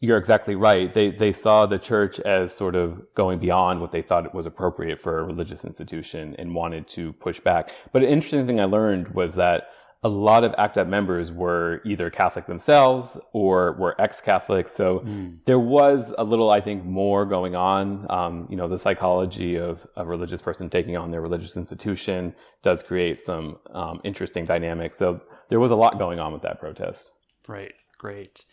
you're 0.00 0.18
exactly 0.18 0.54
right. 0.54 0.92
They 0.92 1.10
they 1.10 1.32
saw 1.32 1.64
the 1.64 1.78
church 1.78 2.20
as 2.20 2.52
sort 2.54 2.74
of 2.74 3.00
going 3.14 3.38
beyond 3.38 3.80
what 3.80 3.90
they 3.90 4.02
thought 4.02 4.34
was 4.34 4.44
appropriate 4.44 5.00
for 5.00 5.18
a 5.18 5.24
religious 5.24 5.64
institution 5.64 6.36
and 6.38 6.54
wanted 6.54 6.88
to 6.88 7.14
push 7.14 7.40
back. 7.40 7.70
But 7.92 8.02
an 8.02 8.08
interesting 8.10 8.46
thing 8.46 8.60
I 8.60 8.64
learned 8.64 9.14
was 9.14 9.34
that 9.36 9.68
a 10.04 10.08
lot 10.08 10.44
of 10.44 10.54
ACT 10.58 10.76
UP 10.76 10.86
members 10.86 11.32
were 11.32 11.80
either 11.86 12.10
Catholic 12.10 12.46
themselves 12.46 13.16
or 13.32 13.72
were 13.72 13.98
ex-Catholics. 13.98 14.70
So 14.70 15.00
mm. 15.00 15.38
there 15.46 15.58
was 15.58 16.14
a 16.18 16.22
little, 16.22 16.50
I 16.50 16.60
think, 16.60 16.84
more 16.84 17.24
going 17.24 17.56
on. 17.56 18.06
Um, 18.10 18.46
you 18.50 18.56
know, 18.56 18.68
the 18.68 18.76
psychology 18.76 19.56
of 19.56 19.84
a 19.96 20.04
religious 20.04 20.42
person 20.42 20.68
taking 20.68 20.98
on 20.98 21.10
their 21.10 21.22
religious 21.22 21.56
institution 21.56 22.34
does 22.62 22.82
create 22.82 23.18
some 23.18 23.56
um, 23.72 24.02
interesting 24.04 24.44
dynamics. 24.44 24.98
So 24.98 25.22
there 25.48 25.58
was 25.58 25.70
a 25.70 25.76
lot 25.76 25.98
going 25.98 26.20
on 26.20 26.34
with 26.34 26.42
that 26.42 26.60
protest. 26.60 27.10
Right. 27.48 27.72
Great. 27.96 28.44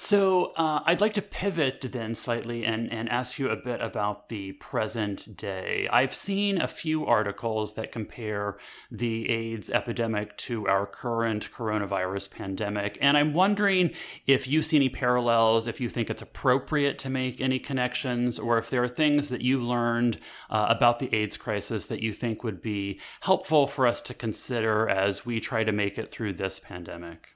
So 0.00 0.52
uh, 0.52 0.80
I'd 0.86 1.00
like 1.00 1.14
to 1.14 1.22
pivot 1.22 1.82
then 1.82 2.14
slightly 2.14 2.64
and, 2.64 2.90
and 2.92 3.08
ask 3.08 3.36
you 3.36 3.50
a 3.50 3.56
bit 3.56 3.82
about 3.82 4.28
the 4.28 4.52
present 4.52 5.36
day. 5.36 5.88
I've 5.92 6.14
seen 6.14 6.60
a 6.60 6.68
few 6.68 7.04
articles 7.04 7.74
that 7.74 7.90
compare 7.90 8.58
the 8.92 9.28
AIDS 9.28 9.70
epidemic 9.70 10.36
to 10.38 10.68
our 10.68 10.86
current 10.86 11.50
coronavirus 11.50 12.30
pandemic, 12.30 12.96
and 13.00 13.16
I'm 13.16 13.34
wondering 13.34 13.90
if 14.24 14.46
you 14.46 14.62
see 14.62 14.76
any 14.76 14.88
parallels, 14.88 15.66
if 15.66 15.80
you 15.80 15.88
think 15.88 16.10
it's 16.10 16.22
appropriate 16.22 16.96
to 16.98 17.10
make 17.10 17.40
any 17.40 17.58
connections, 17.58 18.38
or 18.38 18.56
if 18.56 18.70
there 18.70 18.84
are 18.84 18.88
things 18.88 19.30
that 19.30 19.42
you 19.42 19.60
learned 19.60 20.20
uh, 20.48 20.66
about 20.68 21.00
the 21.00 21.12
AIDS 21.12 21.36
crisis 21.36 21.88
that 21.88 22.00
you 22.00 22.12
think 22.12 22.44
would 22.44 22.62
be 22.62 23.00
helpful 23.22 23.66
for 23.66 23.84
us 23.84 24.00
to 24.02 24.14
consider 24.14 24.88
as 24.88 25.26
we 25.26 25.40
try 25.40 25.64
to 25.64 25.72
make 25.72 25.98
it 25.98 26.12
through 26.12 26.34
this 26.34 26.60
pandemic. 26.60 27.34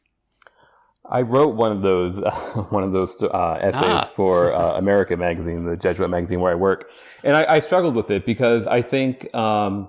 I 1.05 1.23
wrote 1.23 1.57
one 1.57 1.73
of 1.73 1.83
those 1.83 2.23
uh, 2.23 2.31
one 2.71 2.83
of 2.83 2.93
those 2.93 3.21
uh, 3.23 3.59
essays 3.61 3.83
ah. 3.83 4.11
for 4.15 4.53
uh, 4.55 4.79
America 4.79 5.17
Magazine, 5.17 5.65
the 5.65 5.77
Jesuit 5.77 6.09
magazine 6.09 6.41
where 6.41 6.53
I 6.53 6.55
work, 6.55 6.91
and 7.25 7.37
I, 7.37 7.57
I 7.57 7.61
struggled 7.61 7.95
with 7.95 8.11
it 8.11 8.25
because 8.25 8.67
I 8.67 8.83
think 8.83 9.35
um, 9.35 9.89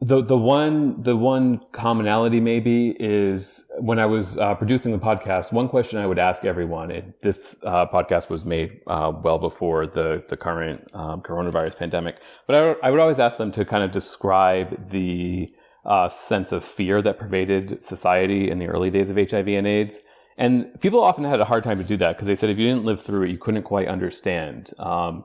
the 0.00 0.22
the 0.22 0.36
one 0.36 1.02
the 1.02 1.16
one 1.16 1.60
commonality 1.72 2.38
maybe 2.38 2.94
is 3.00 3.64
when 3.78 3.98
I 3.98 4.06
was 4.06 4.38
uh, 4.38 4.54
producing 4.54 4.92
the 4.92 4.98
podcast. 4.98 5.52
One 5.52 5.68
question 5.68 5.98
I 5.98 6.06
would 6.06 6.18
ask 6.18 6.44
everyone. 6.44 6.90
It, 6.90 7.20
this 7.20 7.56
uh, 7.64 7.86
podcast 7.86 8.28
was 8.30 8.44
made 8.44 8.80
uh, 8.86 9.12
well 9.24 9.38
before 9.38 9.86
the 9.86 10.22
the 10.28 10.36
current 10.36 10.86
um, 10.94 11.22
coronavirus 11.22 11.76
pandemic, 11.78 12.20
but 12.46 12.56
I, 12.56 12.86
I 12.86 12.90
would 12.90 13.00
always 13.00 13.18
ask 13.18 13.36
them 13.36 13.50
to 13.52 13.64
kind 13.64 13.82
of 13.82 13.90
describe 13.90 14.90
the 14.90 15.52
uh, 15.86 16.08
sense 16.08 16.52
of 16.52 16.64
fear 16.64 17.00
that 17.00 17.18
pervaded 17.18 17.82
society 17.84 18.50
in 18.50 18.58
the 18.58 18.66
early 18.66 18.90
days 18.90 19.08
of 19.08 19.16
HIV 19.16 19.48
and 19.48 19.66
AIDS. 19.66 20.00
And 20.36 20.78
people 20.80 21.02
often 21.02 21.24
had 21.24 21.40
a 21.40 21.44
hard 21.44 21.64
time 21.64 21.78
to 21.78 21.84
do 21.84 21.96
that 21.98 22.16
because 22.16 22.26
they 22.26 22.34
said 22.34 22.50
if 22.50 22.58
you 22.58 22.68
didn't 22.68 22.84
live 22.84 23.02
through 23.02 23.22
it, 23.22 23.30
you 23.30 23.38
couldn't 23.38 23.62
quite 23.62 23.88
understand. 23.88 24.72
Um, 24.78 25.24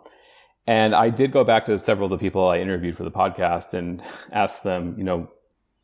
and 0.68 0.94
I 0.94 1.10
did 1.10 1.34
go 1.34 1.44
back 1.44 1.66
to 1.66 1.78
several 1.80 2.06
of 2.06 2.18
the 2.18 2.24
people 2.24 2.48
I 2.48 2.60
interviewed 2.60 2.96
for 2.96 3.04
the 3.04 3.12
podcast 3.12 3.74
and 3.74 4.02
ask 4.32 4.62
them, 4.62 4.96
you 4.98 5.04
know, 5.04 5.30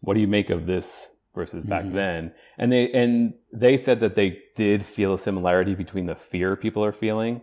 what 0.01 0.13
do 0.13 0.19
you 0.19 0.27
make 0.27 0.49
of 0.49 0.67
this 0.67 1.09
versus 1.35 1.63
back 1.63 1.83
mm-hmm. 1.83 1.95
then? 1.95 2.33
And 2.57 2.71
they 2.71 2.91
and 2.91 3.33
they 3.51 3.77
said 3.77 3.99
that 4.01 4.15
they 4.15 4.39
did 4.55 4.85
feel 4.85 5.13
a 5.13 5.19
similarity 5.19 5.73
between 5.73 6.05
the 6.05 6.15
fear 6.15 6.55
people 6.55 6.85
are 6.85 6.93
feeling. 6.93 7.41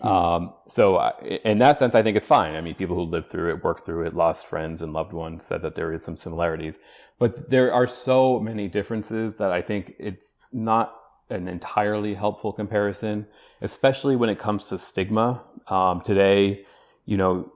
Um, 0.00 0.52
so 0.68 1.00
in 1.44 1.58
that 1.58 1.78
sense, 1.78 1.94
I 1.94 2.02
think 2.02 2.16
it's 2.16 2.26
fine. 2.26 2.54
I 2.54 2.60
mean, 2.60 2.74
people 2.74 2.96
who 2.96 3.02
lived 3.02 3.30
through 3.30 3.54
it, 3.54 3.64
worked 3.64 3.86
through 3.86 4.06
it, 4.06 4.14
lost 4.14 4.46
friends 4.46 4.82
and 4.82 4.92
loved 4.92 5.12
ones 5.12 5.44
said 5.44 5.62
that 5.62 5.74
there 5.74 5.92
is 5.92 6.02
some 6.02 6.16
similarities, 6.16 6.78
but 7.18 7.50
there 7.50 7.72
are 7.72 7.86
so 7.86 8.38
many 8.38 8.68
differences 8.68 9.36
that 9.36 9.52
I 9.52 9.62
think 9.62 9.94
it's 9.98 10.48
not 10.52 10.94
an 11.30 11.48
entirely 11.48 12.14
helpful 12.14 12.52
comparison, 12.52 13.26
especially 13.62 14.16
when 14.16 14.28
it 14.28 14.38
comes 14.38 14.68
to 14.68 14.78
stigma. 14.78 15.42
Um, 15.68 16.02
today, 16.02 16.64
you 17.06 17.16
know, 17.16 17.52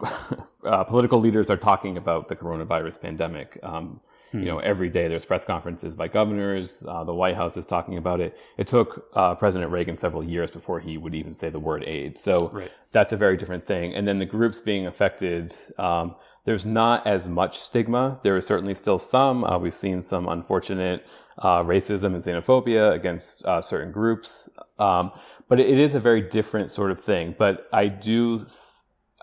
uh, 0.64 0.84
political 0.84 1.20
leaders 1.20 1.50
are 1.50 1.56
talking 1.56 1.96
about 1.96 2.28
the 2.28 2.36
coronavirus 2.36 3.00
pandemic. 3.00 3.58
Um, 3.62 4.00
Hmm. 4.32 4.40
You 4.40 4.44
know, 4.46 4.58
every 4.58 4.88
day 4.88 5.08
there's 5.08 5.24
press 5.24 5.44
conferences 5.44 5.96
by 5.96 6.08
governors. 6.08 6.84
Uh, 6.86 7.04
the 7.04 7.14
White 7.14 7.36
House 7.36 7.56
is 7.56 7.66
talking 7.66 7.98
about 7.98 8.20
it. 8.20 8.38
It 8.58 8.66
took 8.66 9.08
uh, 9.14 9.34
President 9.34 9.70
Reagan 9.72 9.98
several 9.98 10.22
years 10.22 10.50
before 10.50 10.78
he 10.80 10.98
would 10.98 11.14
even 11.14 11.34
say 11.34 11.50
the 11.50 11.58
word 11.58 11.82
AIDS. 11.84 12.22
So 12.22 12.48
right. 12.52 12.70
that's 12.92 13.12
a 13.12 13.16
very 13.16 13.36
different 13.36 13.66
thing. 13.66 13.94
And 13.94 14.06
then 14.06 14.18
the 14.18 14.26
groups 14.26 14.60
being 14.60 14.86
affected, 14.86 15.54
um, 15.78 16.14
there's 16.44 16.64
not 16.64 17.06
as 17.06 17.28
much 17.28 17.58
stigma. 17.58 18.20
There 18.22 18.36
is 18.36 18.46
certainly 18.46 18.74
still 18.74 18.98
some. 18.98 19.44
Uh, 19.44 19.58
we've 19.58 19.74
seen 19.74 20.00
some 20.00 20.28
unfortunate 20.28 21.06
uh, 21.38 21.62
racism 21.62 22.14
and 22.14 22.22
xenophobia 22.22 22.94
against 22.94 23.44
uh, 23.46 23.60
certain 23.60 23.90
groups. 23.92 24.48
Um, 24.78 25.10
but 25.48 25.58
it 25.58 25.78
is 25.78 25.94
a 25.94 26.00
very 26.00 26.22
different 26.22 26.70
sort 26.70 26.92
of 26.92 27.02
thing. 27.02 27.34
But 27.36 27.68
I 27.72 27.88
do 27.88 28.46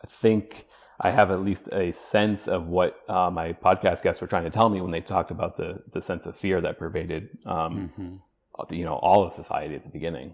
think 0.08 0.68
I 1.00 1.12
have 1.12 1.30
at 1.30 1.42
least 1.42 1.70
a 1.72 1.92
sense 1.92 2.48
of 2.48 2.68
what 2.68 3.00
uh, 3.08 3.30
my 3.30 3.54
podcast 3.54 4.02
guests 4.02 4.20
were 4.20 4.28
trying 4.28 4.46
to 4.46 4.50
tell 4.50 4.70
me 4.70 4.82
when 4.82 4.92
they 4.92 5.02
talked 5.02 5.32
about 5.32 5.58
the 5.58 5.84
the 5.92 6.02
sense 6.02 6.26
of 6.26 6.36
fear 6.36 6.60
that 6.62 6.80
pervaded, 6.80 7.30
um, 7.46 7.92
mm-hmm. 7.98 8.74
you 8.74 8.84
know, 8.84 8.96
all 8.96 9.24
of 9.24 9.34
society 9.34 9.76
at 9.76 9.84
the 9.84 9.90
beginning. 9.90 10.34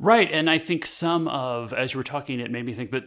Right, 0.00 0.32
and 0.32 0.50
I 0.50 0.58
think 0.58 0.84
some 0.86 1.28
of, 1.28 1.72
as 1.72 1.92
you 1.92 1.98
were 1.98 2.04
talking, 2.04 2.40
it 2.40 2.50
made 2.50 2.64
me 2.64 2.72
think 2.72 2.90
that 2.90 3.04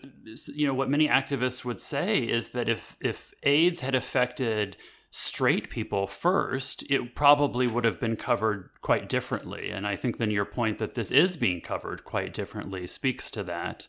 you 0.53 0.67
know 0.67 0.73
what 0.73 0.89
many 0.89 1.07
activists 1.07 1.65
would 1.65 1.79
say 1.79 2.19
is 2.19 2.49
that 2.49 2.69
if 2.69 2.95
if 3.01 3.33
AIDS 3.43 3.79
had 3.79 3.95
affected 3.95 4.77
straight 5.17 5.69
people 5.69 6.07
first, 6.07 6.83
it 6.89 7.15
probably 7.15 7.67
would 7.67 7.85
have 7.85 8.01
been 8.01 8.17
covered 8.17 8.69
quite 8.81 9.07
differently. 9.07 9.69
And 9.69 9.87
I 9.87 9.95
think 9.95 10.17
then 10.17 10.29
your 10.29 10.43
point 10.43 10.77
that 10.79 10.95
this 10.95 11.09
is 11.09 11.37
being 11.37 11.61
covered 11.61 12.03
quite 12.03 12.33
differently 12.33 12.85
speaks 12.85 13.31
to 13.31 13.43
that 13.43 13.87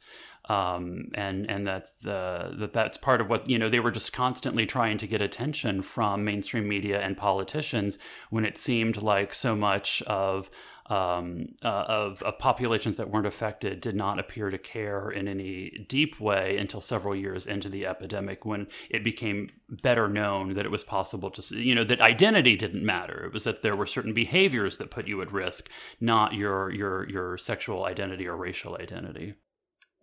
um, 0.48 1.10
and 1.14 1.50
and 1.50 1.66
that 1.66 1.86
the, 2.02 2.54
that 2.58 2.72
that's 2.72 2.96
part 2.96 3.20
of 3.20 3.28
what 3.28 3.48
you 3.48 3.58
know 3.58 3.68
they 3.68 3.80
were 3.80 3.90
just 3.90 4.12
constantly 4.12 4.66
trying 4.66 4.96
to 4.98 5.06
get 5.06 5.20
attention 5.20 5.82
from 5.82 6.24
mainstream 6.24 6.68
media 6.68 7.00
and 7.00 7.16
politicians 7.16 7.98
when 8.30 8.44
it 8.44 8.56
seemed 8.56 9.02
like 9.02 9.34
so 9.34 9.56
much 9.56 10.02
of 10.02 10.50
um, 10.88 11.46
uh, 11.64 11.84
of, 11.88 12.22
of, 12.22 12.38
populations 12.38 12.96
that 12.96 13.10
weren't 13.10 13.26
affected 13.26 13.80
did 13.80 13.96
not 13.96 14.20
appear 14.20 14.50
to 14.50 14.58
care 14.58 15.10
in 15.10 15.26
any 15.26 15.84
deep 15.88 16.20
way 16.20 16.56
until 16.58 16.80
several 16.80 17.16
years 17.16 17.44
into 17.44 17.68
the 17.68 17.86
epidemic 17.86 18.44
when 18.44 18.68
it 18.88 19.02
became 19.02 19.50
better 19.68 20.08
known 20.08 20.52
that 20.52 20.64
it 20.64 20.70
was 20.70 20.84
possible 20.84 21.28
to, 21.30 21.56
you 21.56 21.74
know, 21.74 21.82
that 21.82 22.00
identity 22.00 22.54
didn't 22.54 22.84
matter. 22.84 23.24
It 23.24 23.32
was 23.32 23.42
that 23.44 23.62
there 23.62 23.74
were 23.74 23.86
certain 23.86 24.12
behaviors 24.12 24.76
that 24.76 24.92
put 24.92 25.08
you 25.08 25.20
at 25.22 25.32
risk, 25.32 25.68
not 26.00 26.34
your, 26.34 26.70
your, 26.72 27.08
your 27.10 27.36
sexual 27.36 27.84
identity 27.84 28.28
or 28.28 28.36
racial 28.36 28.76
identity. 28.80 29.34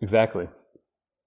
Exactly. 0.03 0.49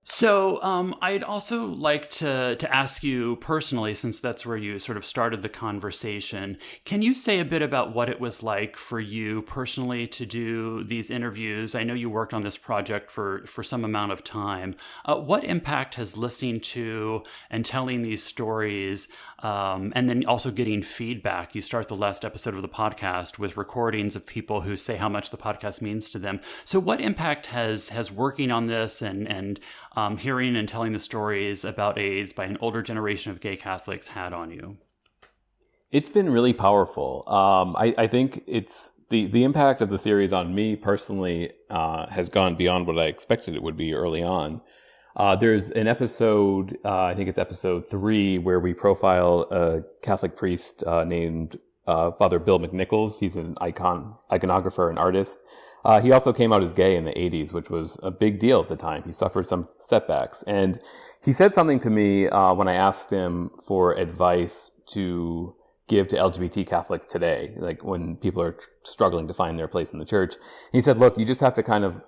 So, 0.09 0.63
um, 0.63 0.95
I'd 1.03 1.25
also 1.25 1.67
like 1.67 2.09
to 2.11 2.55
to 2.55 2.73
ask 2.73 3.03
you 3.03 3.37
personally, 3.37 3.93
since 3.93 4.21
that's 4.21 4.47
where 4.47 4.57
you 4.57 4.79
sort 4.79 4.97
of 4.97 5.05
started 5.05 5.43
the 5.43 5.49
conversation. 5.49 6.59
Can 6.85 7.03
you 7.03 7.13
say 7.13 7.41
a 7.41 7.45
bit 7.45 7.61
about 7.61 7.93
what 7.93 8.09
it 8.09 8.21
was 8.21 8.41
like 8.41 8.77
for 8.77 9.01
you 9.01 9.43
personally 9.43 10.07
to 10.09 10.25
do 10.25 10.85
these 10.85 11.11
interviews? 11.11 11.75
I 11.75 11.83
know 11.83 11.95
you 11.95 12.09
worked 12.09 12.35
on 12.35 12.43
this 12.43 12.57
project 12.57 13.11
for 13.11 13.45
for 13.47 13.65
some 13.65 13.85
amount 13.85 14.13
of 14.13 14.23
time. 14.23 14.77
Uh, 15.07 15.17
what 15.17 15.43
impact 15.43 15.97
has 15.97 16.17
listening 16.17 16.61
to 16.61 17.25
and 17.51 17.65
telling 17.65 18.03
these 18.03 18.23
stories, 18.23 19.09
um, 19.41 19.93
and 19.95 20.09
then 20.09 20.25
also 20.27 20.51
getting 20.51 20.83
feedback? 20.83 21.55
You 21.55 21.61
start 21.61 21.89
the 21.89 21.97
last 21.97 22.25
episode 22.25 22.55
of 22.55 22.63
the 22.63 22.69
podcast 22.69 23.39
with 23.39 23.57
recordings 23.57 24.17
of 24.17 24.27
people 24.27 24.63
who 24.63 24.77
say 24.77 24.97
how 24.97 25.09
much 25.09 25.31
the 25.31 25.37
podcast 25.37 25.81
means 25.83 26.11
to 26.11 26.19
them. 26.19 26.41
So, 26.65 26.79
what 26.81 27.01
impact 27.01 27.47
has 27.49 27.91
has 27.91 28.11
working 28.11 28.51
on 28.51 28.67
this 28.67 29.03
and 29.03 29.29
and 29.29 29.61
um, 29.97 30.17
hearing 30.17 30.57
and 30.57 30.69
telling 30.69 30.93
the 30.93 31.01
stories 31.01 31.65
about 31.65 31.99
AIDS 31.99 32.33
by 32.33 32.45
an 32.45 32.57
older 32.61 32.83
generation 32.83 33.33
of 33.33 33.41
gay 33.41 33.57
Catholics 33.57 34.09
had 34.09 34.33
on 34.33 34.51
you? 34.51 34.79
It's 35.93 36.09
been 36.09 36.29
really 36.31 36.53
powerful. 36.53 37.23
Um, 37.27 37.77
I, 37.77 37.95
I, 37.97 38.07
think 38.07 38.43
it's 38.47 38.93
the 39.09 39.27
the 39.27 39.45
impact 39.45 39.81
of 39.81 39.89
the 39.89 39.99
series 39.99 40.33
on 40.33 40.55
me 40.55 40.77
personally 40.77 41.53
uh, 41.71 42.07
has 42.09 42.29
gone 42.29 42.57
beyond 42.57 42.87
what 42.87 42.99
I 42.99 43.05
expected 43.05 43.55
it 43.55 43.63
would 43.63 43.77
be 43.77 43.95
early 43.95 44.23
on. 44.23 44.61
Uh, 45.17 45.35
there's 45.35 45.71
an 45.71 45.87
episode, 45.87 46.77
uh, 46.85 47.05
I 47.05 47.15
think 47.15 47.31
it's 47.31 47.39
episode 47.39 47.89
three, 47.89 48.37
where 48.37 48.61
we 48.61 48.75
profile 48.75 49.47
a 49.51 49.81
Catholic 50.03 50.37
priest 50.37 50.85
uh, 50.87 51.05
named 51.05 51.59
uh, 51.87 52.11
Father 52.13 52.39
Bill 52.39 52.59
McNichols. 52.59 53.19
He's 53.19 53.37
an 53.37 53.57
icon, 53.61 54.17
iconographer 54.31 54.91
and 54.91 54.99
artist. 54.99 55.39
Uh, 55.87 56.03
he 56.03 56.13
also 56.13 56.35
came 56.35 56.53
out 56.53 56.63
as 56.63 56.75
gay 56.75 56.97
in 56.97 57.05
the 57.07 57.13
80s, 57.13 57.53
which 57.53 57.71
was 57.71 57.99
a 58.03 58.11
big 58.11 58.39
deal 58.41 58.61
at 58.61 58.69
the 58.69 58.77
time. 58.77 59.05
He 59.05 59.13
suffered 59.13 59.47
some 59.47 59.69
setbacks. 59.81 60.43
And 60.47 60.81
he 61.25 61.33
said 61.33 61.55
something 61.55 61.79
to 61.81 61.91
me 61.91 62.29
uh, 62.29 62.53
when 62.53 62.69
I 62.69 62.75
asked 62.75 63.09
him 63.09 63.51
for 63.67 63.95
advice 63.95 64.71
to 64.89 65.55
give 65.89 66.09
to 66.09 66.17
LGBT 66.17 66.67
Catholics 66.67 67.07
today, 67.07 67.55
like 67.57 67.83
when 67.85 68.17
people 68.17 68.43
are 68.43 68.59
struggling 68.83 69.29
to 69.29 69.35
find 69.35 69.59
their 69.59 69.69
place 69.69 69.93
in 69.93 69.99
the 69.99 70.05
church. 70.05 70.35
He 70.73 70.83
said, 70.83 70.99
look, 70.99 71.17
you 71.17 71.25
just 71.25 71.41
have 71.41 71.55
to 71.55 71.63
kind 71.63 71.85
of 71.85 72.03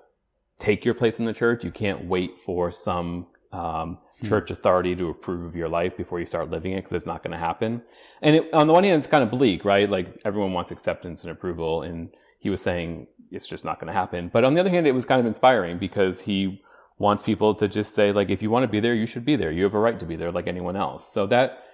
take 0.58 0.84
your 0.84 0.94
place 0.94 1.18
in 1.18 1.24
the 1.24 1.32
church. 1.32 1.64
You 1.64 1.70
can't 1.70 2.04
wait 2.04 2.38
for 2.44 2.70
some 2.72 3.26
um, 3.52 3.98
hmm. 4.20 4.26
church 4.26 4.50
authority 4.50 4.94
to 4.96 5.08
approve 5.08 5.44
of 5.44 5.56
your 5.56 5.68
life 5.68 5.96
before 5.96 6.20
you 6.20 6.26
start 6.26 6.50
living 6.50 6.72
it 6.72 6.76
because 6.76 6.92
it's 6.92 7.06
not 7.06 7.22
going 7.22 7.32
to 7.32 7.38
happen. 7.38 7.82
And 8.22 8.36
it, 8.36 8.52
on 8.52 8.66
the 8.66 8.72
one 8.72 8.84
hand, 8.84 8.98
it's 8.98 9.06
kind 9.06 9.22
of 9.22 9.30
bleak, 9.30 9.64
right? 9.64 9.88
Like 9.88 10.20
everyone 10.24 10.52
wants 10.52 10.70
acceptance 10.70 11.22
and 11.22 11.30
approval. 11.30 11.82
And 11.82 12.10
he 12.38 12.50
was 12.50 12.60
saying 12.60 13.06
it's 13.30 13.46
just 13.46 13.64
not 13.64 13.80
going 13.80 13.88
to 13.88 13.92
happen. 13.92 14.30
But 14.32 14.44
on 14.44 14.54
the 14.54 14.60
other 14.60 14.70
hand, 14.70 14.86
it 14.86 14.92
was 14.92 15.04
kind 15.04 15.20
of 15.20 15.26
inspiring 15.26 15.78
because 15.78 16.20
he 16.20 16.62
wants 16.98 17.22
people 17.22 17.54
to 17.54 17.68
just 17.68 17.94
say, 17.94 18.12
like, 18.12 18.28
if 18.30 18.42
you 18.42 18.50
want 18.50 18.64
to 18.64 18.68
be 18.68 18.80
there, 18.80 18.94
you 18.94 19.06
should 19.06 19.24
be 19.24 19.36
there. 19.36 19.52
You 19.52 19.62
have 19.64 19.74
a 19.74 19.78
right 19.78 19.98
to 20.00 20.06
be 20.06 20.16
there 20.16 20.32
like 20.32 20.46
anyone 20.46 20.76
else. 20.76 21.12
So 21.12 21.26
that 21.28 21.64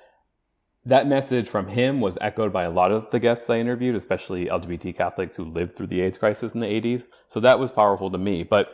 that 0.86 1.06
message 1.06 1.48
from 1.48 1.68
him 1.68 2.00
was 2.00 2.18
echoed 2.20 2.52
by 2.52 2.64
a 2.64 2.70
lot 2.70 2.92
of 2.92 3.10
the 3.10 3.18
guests 3.18 3.48
I 3.48 3.58
interviewed, 3.58 3.94
especially 3.94 4.46
LGBT 4.46 4.96
Catholics 4.96 5.34
who 5.34 5.44
lived 5.44 5.76
through 5.76 5.86
the 5.86 6.02
AIDS 6.02 6.18
crisis 6.18 6.54
in 6.54 6.60
the 6.60 6.66
80s. 6.66 7.04
So 7.26 7.40
that 7.40 7.58
was 7.58 7.72
powerful 7.72 8.10
to 8.10 8.18
me. 8.18 8.42
But 8.42 8.68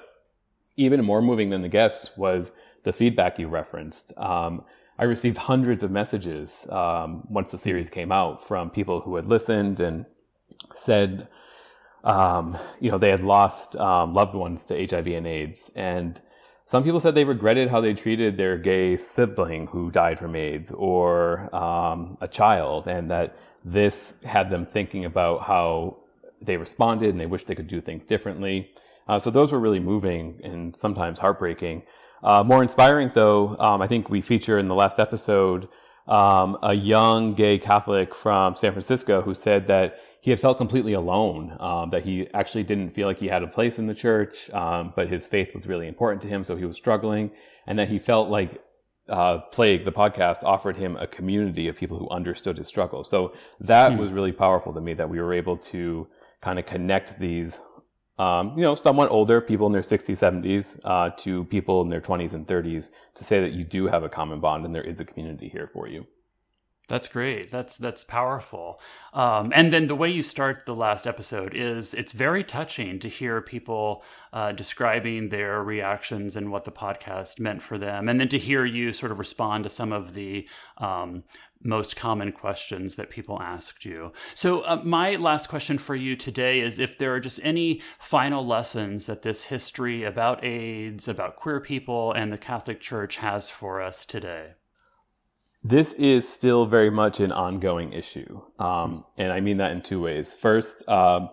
even 0.76 1.04
more 1.04 1.22
moving 1.22 1.50
than 1.50 1.62
the 1.62 1.68
guests 1.68 2.16
was 2.16 2.52
the 2.82 2.92
feedback 2.92 3.38
you 3.38 3.48
referenced. 3.48 4.12
Um, 4.16 4.64
I 4.98 5.04
received 5.04 5.38
hundreds 5.38 5.82
of 5.82 5.90
messages 5.90 6.66
um, 6.70 7.26
once 7.30 7.52
the 7.52 7.58
series 7.58 7.88
came 7.88 8.10
out 8.10 8.46
from 8.46 8.70
people 8.70 9.00
who 9.00 9.16
had 9.16 9.26
listened 9.26 9.80
and 9.80 10.04
said, 10.74 11.28
um, 12.02 12.58
you 12.80 12.90
know, 12.90 12.98
they 12.98 13.10
had 13.10 13.22
lost 13.22 13.76
um, 13.76 14.14
loved 14.14 14.34
ones 14.34 14.64
to 14.64 14.86
HIV 14.86 15.06
and 15.06 15.26
AIDS. 15.26 15.70
And 15.76 16.20
some 16.70 16.84
people 16.84 17.00
said 17.00 17.16
they 17.16 17.24
regretted 17.24 17.68
how 17.68 17.80
they 17.80 17.94
treated 17.94 18.36
their 18.36 18.56
gay 18.56 18.96
sibling 18.96 19.66
who 19.66 19.90
died 19.90 20.20
from 20.20 20.36
AIDS 20.36 20.70
or 20.70 21.52
um, 21.52 22.16
a 22.20 22.28
child, 22.28 22.86
and 22.86 23.10
that 23.10 23.34
this 23.64 24.14
had 24.22 24.50
them 24.50 24.64
thinking 24.64 25.04
about 25.04 25.42
how 25.42 25.96
they 26.40 26.56
responded 26.56 27.10
and 27.10 27.18
they 27.18 27.26
wished 27.26 27.48
they 27.48 27.56
could 27.56 27.66
do 27.66 27.80
things 27.80 28.04
differently. 28.04 28.70
Uh, 29.08 29.18
so 29.18 29.32
those 29.32 29.50
were 29.50 29.58
really 29.58 29.80
moving 29.80 30.40
and 30.44 30.76
sometimes 30.76 31.18
heartbreaking. 31.18 31.82
Uh, 32.22 32.44
more 32.44 32.62
inspiring, 32.62 33.10
though, 33.14 33.56
um, 33.58 33.82
I 33.82 33.88
think 33.88 34.08
we 34.08 34.20
feature 34.20 34.56
in 34.56 34.68
the 34.68 34.76
last 34.76 35.00
episode 35.00 35.68
um, 36.06 36.56
a 36.62 36.72
young 36.72 37.34
gay 37.34 37.58
Catholic 37.58 38.14
from 38.14 38.54
San 38.54 38.70
Francisco 38.70 39.22
who 39.22 39.34
said 39.34 39.66
that 39.66 39.98
he 40.20 40.30
had 40.30 40.38
felt 40.38 40.58
completely 40.58 40.92
alone, 40.92 41.56
um, 41.60 41.90
that 41.90 42.04
he 42.04 42.28
actually 42.34 42.62
didn't 42.62 42.90
feel 42.90 43.06
like 43.08 43.18
he 43.18 43.28
had 43.28 43.42
a 43.42 43.46
place 43.46 43.78
in 43.78 43.86
the 43.86 43.94
church, 43.94 44.50
um, 44.50 44.92
but 44.94 45.08
his 45.08 45.26
faith 45.26 45.54
was 45.54 45.66
really 45.66 45.88
important 45.88 46.20
to 46.22 46.28
him, 46.28 46.44
so 46.44 46.56
he 46.56 46.66
was 46.66 46.76
struggling, 46.76 47.30
and 47.66 47.78
that 47.78 47.88
he 47.88 47.98
felt 47.98 48.28
like 48.28 48.60
uh, 49.08 49.38
Plague, 49.50 49.84
the 49.84 49.92
podcast, 49.92 50.44
offered 50.44 50.76
him 50.76 50.96
a 50.96 51.06
community 51.06 51.68
of 51.68 51.76
people 51.76 51.98
who 51.98 52.08
understood 52.10 52.58
his 52.58 52.68
struggle. 52.68 53.02
So 53.02 53.32
that 53.60 53.92
hmm. 53.92 53.98
was 53.98 54.12
really 54.12 54.32
powerful 54.32 54.72
to 54.74 54.80
me 54.80 54.94
that 54.94 55.08
we 55.08 55.20
were 55.20 55.32
able 55.32 55.56
to 55.56 56.06
kind 56.42 56.58
of 56.58 56.66
connect 56.66 57.18
these, 57.18 57.58
um, 58.18 58.52
you 58.56 58.62
know, 58.62 58.74
somewhat 58.74 59.10
older 59.10 59.40
people 59.40 59.66
in 59.66 59.72
their 59.72 59.82
60s, 59.82 60.10
70s 60.10 60.78
uh, 60.84 61.10
to 61.16 61.44
people 61.44 61.82
in 61.82 61.88
their 61.88 62.00
20s 62.00 62.34
and 62.34 62.46
30s 62.46 62.90
to 63.14 63.24
say 63.24 63.40
that 63.40 63.52
you 63.52 63.64
do 63.64 63.86
have 63.86 64.04
a 64.04 64.08
common 64.08 64.38
bond 64.38 64.64
and 64.64 64.74
there 64.74 64.84
is 64.84 65.00
a 65.00 65.04
community 65.04 65.48
here 65.48 65.70
for 65.72 65.88
you. 65.88 66.06
That's 66.90 67.06
great. 67.06 67.52
That's 67.52 67.76
that's 67.76 68.02
powerful. 68.02 68.80
Um, 69.14 69.52
and 69.54 69.72
then 69.72 69.86
the 69.86 69.94
way 69.94 70.10
you 70.10 70.24
start 70.24 70.66
the 70.66 70.74
last 70.74 71.06
episode 71.06 71.54
is 71.54 71.94
it's 71.94 72.10
very 72.10 72.42
touching 72.42 72.98
to 72.98 73.08
hear 73.08 73.40
people 73.40 74.02
uh, 74.32 74.50
describing 74.50 75.28
their 75.28 75.62
reactions 75.62 76.34
and 76.34 76.50
what 76.50 76.64
the 76.64 76.72
podcast 76.72 77.38
meant 77.38 77.62
for 77.62 77.78
them, 77.78 78.08
and 78.08 78.18
then 78.18 78.26
to 78.30 78.38
hear 78.38 78.64
you 78.64 78.92
sort 78.92 79.12
of 79.12 79.20
respond 79.20 79.62
to 79.62 79.70
some 79.70 79.92
of 79.92 80.14
the 80.14 80.48
um, 80.78 81.22
most 81.62 81.94
common 81.94 82.32
questions 82.32 82.96
that 82.96 83.08
people 83.08 83.40
asked 83.40 83.84
you. 83.84 84.10
So, 84.34 84.62
uh, 84.62 84.82
my 84.82 85.14
last 85.14 85.48
question 85.48 85.78
for 85.78 85.94
you 85.94 86.16
today 86.16 86.58
is 86.58 86.80
if 86.80 86.98
there 86.98 87.14
are 87.14 87.20
just 87.20 87.38
any 87.44 87.82
final 88.00 88.44
lessons 88.44 89.06
that 89.06 89.22
this 89.22 89.44
history 89.44 90.02
about 90.02 90.44
AIDS, 90.44 91.06
about 91.06 91.36
queer 91.36 91.60
people, 91.60 92.12
and 92.12 92.32
the 92.32 92.38
Catholic 92.38 92.80
Church 92.80 93.18
has 93.18 93.48
for 93.48 93.80
us 93.80 94.04
today 94.04 94.54
this 95.62 95.92
is 95.94 96.28
still 96.28 96.66
very 96.66 96.90
much 96.90 97.20
an 97.20 97.32
ongoing 97.32 97.92
issue. 97.92 98.40
Um, 98.58 99.04
and 99.18 99.32
I 99.32 99.40
mean 99.40 99.58
that 99.58 99.72
in 99.72 99.82
two 99.82 100.00
ways. 100.00 100.32
First, 100.32 100.88
um, 100.88 101.28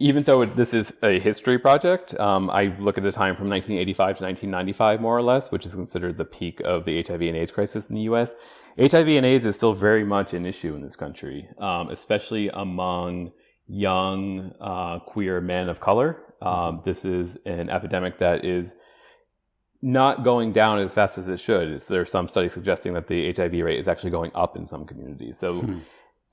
even 0.00 0.22
though 0.22 0.44
this 0.44 0.74
is 0.74 0.92
a 1.02 1.18
history 1.18 1.58
project, 1.58 2.18
um, 2.20 2.50
I 2.50 2.66
look 2.78 2.98
at 2.98 3.04
the 3.04 3.10
time 3.10 3.34
from 3.34 3.48
1985 3.48 4.18
to 4.18 4.24
1995, 4.24 5.00
more 5.00 5.16
or 5.16 5.22
less, 5.22 5.50
which 5.50 5.66
is 5.66 5.74
considered 5.74 6.16
the 6.16 6.24
peak 6.24 6.60
of 6.60 6.84
the 6.84 7.02
HIV 7.02 7.20
and 7.22 7.36
AIDS 7.36 7.50
crisis 7.50 7.86
in 7.86 7.96
the 7.96 8.02
US. 8.02 8.34
HIV 8.80 9.08
and 9.08 9.26
AIDS 9.26 9.44
is 9.44 9.56
still 9.56 9.74
very 9.74 10.04
much 10.04 10.34
an 10.34 10.46
issue 10.46 10.74
in 10.74 10.82
this 10.82 10.94
country, 10.94 11.48
um, 11.58 11.90
especially 11.90 12.48
among 12.48 13.32
young 13.66 14.52
uh, 14.60 15.00
queer 15.00 15.40
men 15.40 15.68
of 15.68 15.80
color. 15.80 16.22
Um, 16.40 16.82
this 16.84 17.04
is 17.04 17.36
an 17.44 17.68
epidemic 17.68 18.18
that 18.18 18.44
is 18.44 18.76
not 19.80 20.24
going 20.24 20.52
down 20.52 20.78
as 20.78 20.92
fast 20.92 21.18
as 21.18 21.28
it 21.28 21.38
should. 21.38 21.70
Is 21.70 21.86
There 21.86 22.00
are 22.00 22.06
some 22.06 22.28
studies 22.28 22.52
suggesting 22.52 22.94
that 22.94 23.06
the 23.06 23.32
HIV 23.32 23.52
rate 23.52 23.78
is 23.78 23.88
actually 23.88 24.10
going 24.10 24.32
up 24.34 24.56
in 24.56 24.66
some 24.66 24.84
communities. 24.84 25.38
So 25.38 25.60
hmm. 25.60 25.78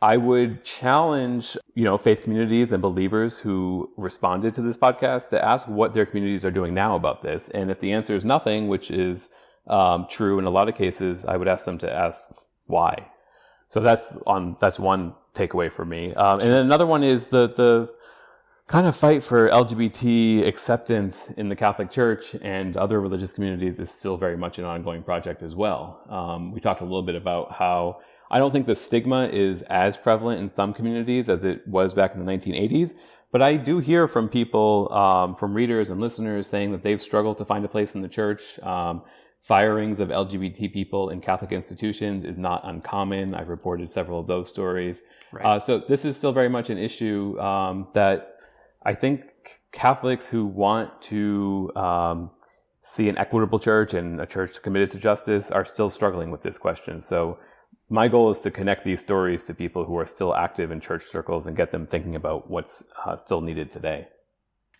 I 0.02 0.18
would 0.18 0.64
challenge, 0.64 1.58
you 1.74 1.84
know, 1.84 1.98
faith 1.98 2.22
communities 2.22 2.72
and 2.72 2.82
believers 2.82 3.38
who 3.38 3.90
responded 3.98 4.54
to 4.56 4.62
this 4.62 4.78
podcast 4.78 5.30
to 5.30 5.44
ask 5.44 5.68
what 5.68 5.94
their 5.94 6.06
communities 6.06 6.44
are 6.44 6.52
doing 6.52 6.74
now 6.74 6.96
about 6.96 7.22
this. 7.22 7.50
And 7.50 7.72
if 7.72 7.80
the 7.80 7.92
answer 7.94 8.16
is 8.16 8.26
nothing, 8.26 8.68
which 8.68 8.92
is 8.92 9.30
um, 9.68 10.06
true 10.10 10.38
in 10.38 10.46
a 10.46 10.50
lot 10.50 10.68
of 10.68 10.76
cases, 10.76 11.26
I 11.26 11.38
would 11.38 11.48
ask 11.48 11.66
them 11.66 11.78
to 11.80 11.92
ask 11.92 12.32
why. 12.68 13.08
So 13.70 13.80
that's 13.80 14.14
on 14.28 14.58
that's 14.60 14.80
one 14.80 15.16
takeaway 15.34 15.72
for 15.72 15.86
me. 15.86 16.14
Um, 16.14 16.40
and 16.40 16.50
then 16.50 16.66
another 16.66 16.86
one 16.86 17.04
is 17.04 17.28
the 17.28 17.48
the 17.48 17.92
kind 18.68 18.88
of 18.88 18.96
fight 18.96 19.22
for 19.22 19.50
LGBT 19.50 20.48
acceptance 20.48 21.30
in 21.38 21.50
the 21.50 21.56
Catholic 21.56 21.92
Church 21.92 22.36
and 22.42 22.76
other 22.78 23.00
religious 23.00 23.32
communities 23.32 23.78
is 23.78 23.92
still 23.92 24.18
very 24.18 24.36
much 24.36 24.58
an 24.58 24.66
ongoing 24.66 25.04
project 25.04 25.44
as 25.44 25.56
well. 25.56 26.02
Um, 26.10 26.52
we 26.52 26.60
talked 26.60 26.82
a 26.82 26.84
little 26.84 27.04
bit 27.04 27.16
about 27.16 27.52
how 27.52 28.00
I 28.32 28.40
don't 28.40 28.52
think 28.52 28.66
the 28.66 28.76
stigma 28.76 29.28
is 29.28 29.62
as 29.64 29.98
prevalent 29.98 30.42
in 30.42 30.50
some 30.50 30.74
communities 30.74 31.30
as 31.30 31.44
it 31.44 31.66
was 31.68 31.94
back 31.94 32.16
in 32.16 32.26
the 32.26 32.32
1980s, 32.32 32.96
but 33.32 33.44
I 33.44 33.56
do 33.56 33.78
hear 33.78 34.08
from 34.08 34.28
people, 34.28 34.92
um, 34.92 35.36
from 35.36 35.54
readers 35.54 35.92
and 35.92 36.02
listeners 36.02 36.48
saying 36.48 36.72
that 36.72 36.82
they've 36.82 37.02
struggled 37.02 37.38
to 37.38 37.46
find 37.46 37.64
a 37.66 37.68
place 37.68 37.94
in 37.94 38.02
the 38.02 38.08
church. 38.08 38.58
Um, 38.64 39.04
firings 39.42 40.00
of 40.00 40.10
LGBT 40.10 40.74
people 40.74 41.12
in 41.12 41.22
Catholic 41.22 41.52
institutions 41.52 42.24
is 42.24 42.36
not 42.36 42.62
uncommon. 42.64 43.36
I've 43.36 43.50
reported 43.50 43.92
several 43.92 44.20
of 44.20 44.26
those 44.26 44.50
stories. 44.50 45.04
Right. 45.32 45.46
Uh, 45.46 45.60
so 45.60 45.84
this 45.88 46.04
is 46.04 46.18
still 46.18 46.32
very 46.32 46.50
much 46.50 46.72
an 46.72 46.80
issue 46.80 47.40
um, 47.40 47.90
that 47.94 48.35
I 48.86 48.94
think 48.94 49.24
Catholics 49.72 50.28
who 50.28 50.46
want 50.46 51.02
to 51.04 51.72
um, 51.76 52.32
see 52.84 53.10
an 53.10 53.18
equitable 53.18 53.60
church 53.60 53.94
and 53.94 54.22
a 54.22 54.26
church 54.26 54.62
committed 54.62 54.92
to 54.92 55.00
justice 55.00 55.50
are 55.50 55.66
still 55.66 55.90
struggling 55.90 56.30
with 56.32 56.44
this 56.44 56.58
question. 56.58 57.02
So 57.02 57.40
my 57.90 58.08
goal 58.08 58.30
is 58.30 58.40
to 58.40 58.52
connect 58.52 58.84
these 58.84 59.00
stories 59.00 59.44
to 59.44 59.54
people 59.54 59.86
who 59.86 59.98
are 59.98 60.06
still 60.06 60.36
active 60.36 60.72
in 60.72 60.80
church 60.80 61.06
circles 61.06 61.48
and 61.48 61.58
get 61.58 61.72
them 61.72 61.88
thinking 61.88 62.16
about 62.16 62.50
what's 62.50 62.84
uh, 63.06 63.18
still 63.18 63.42
needed 63.42 63.72
today. 63.72 64.08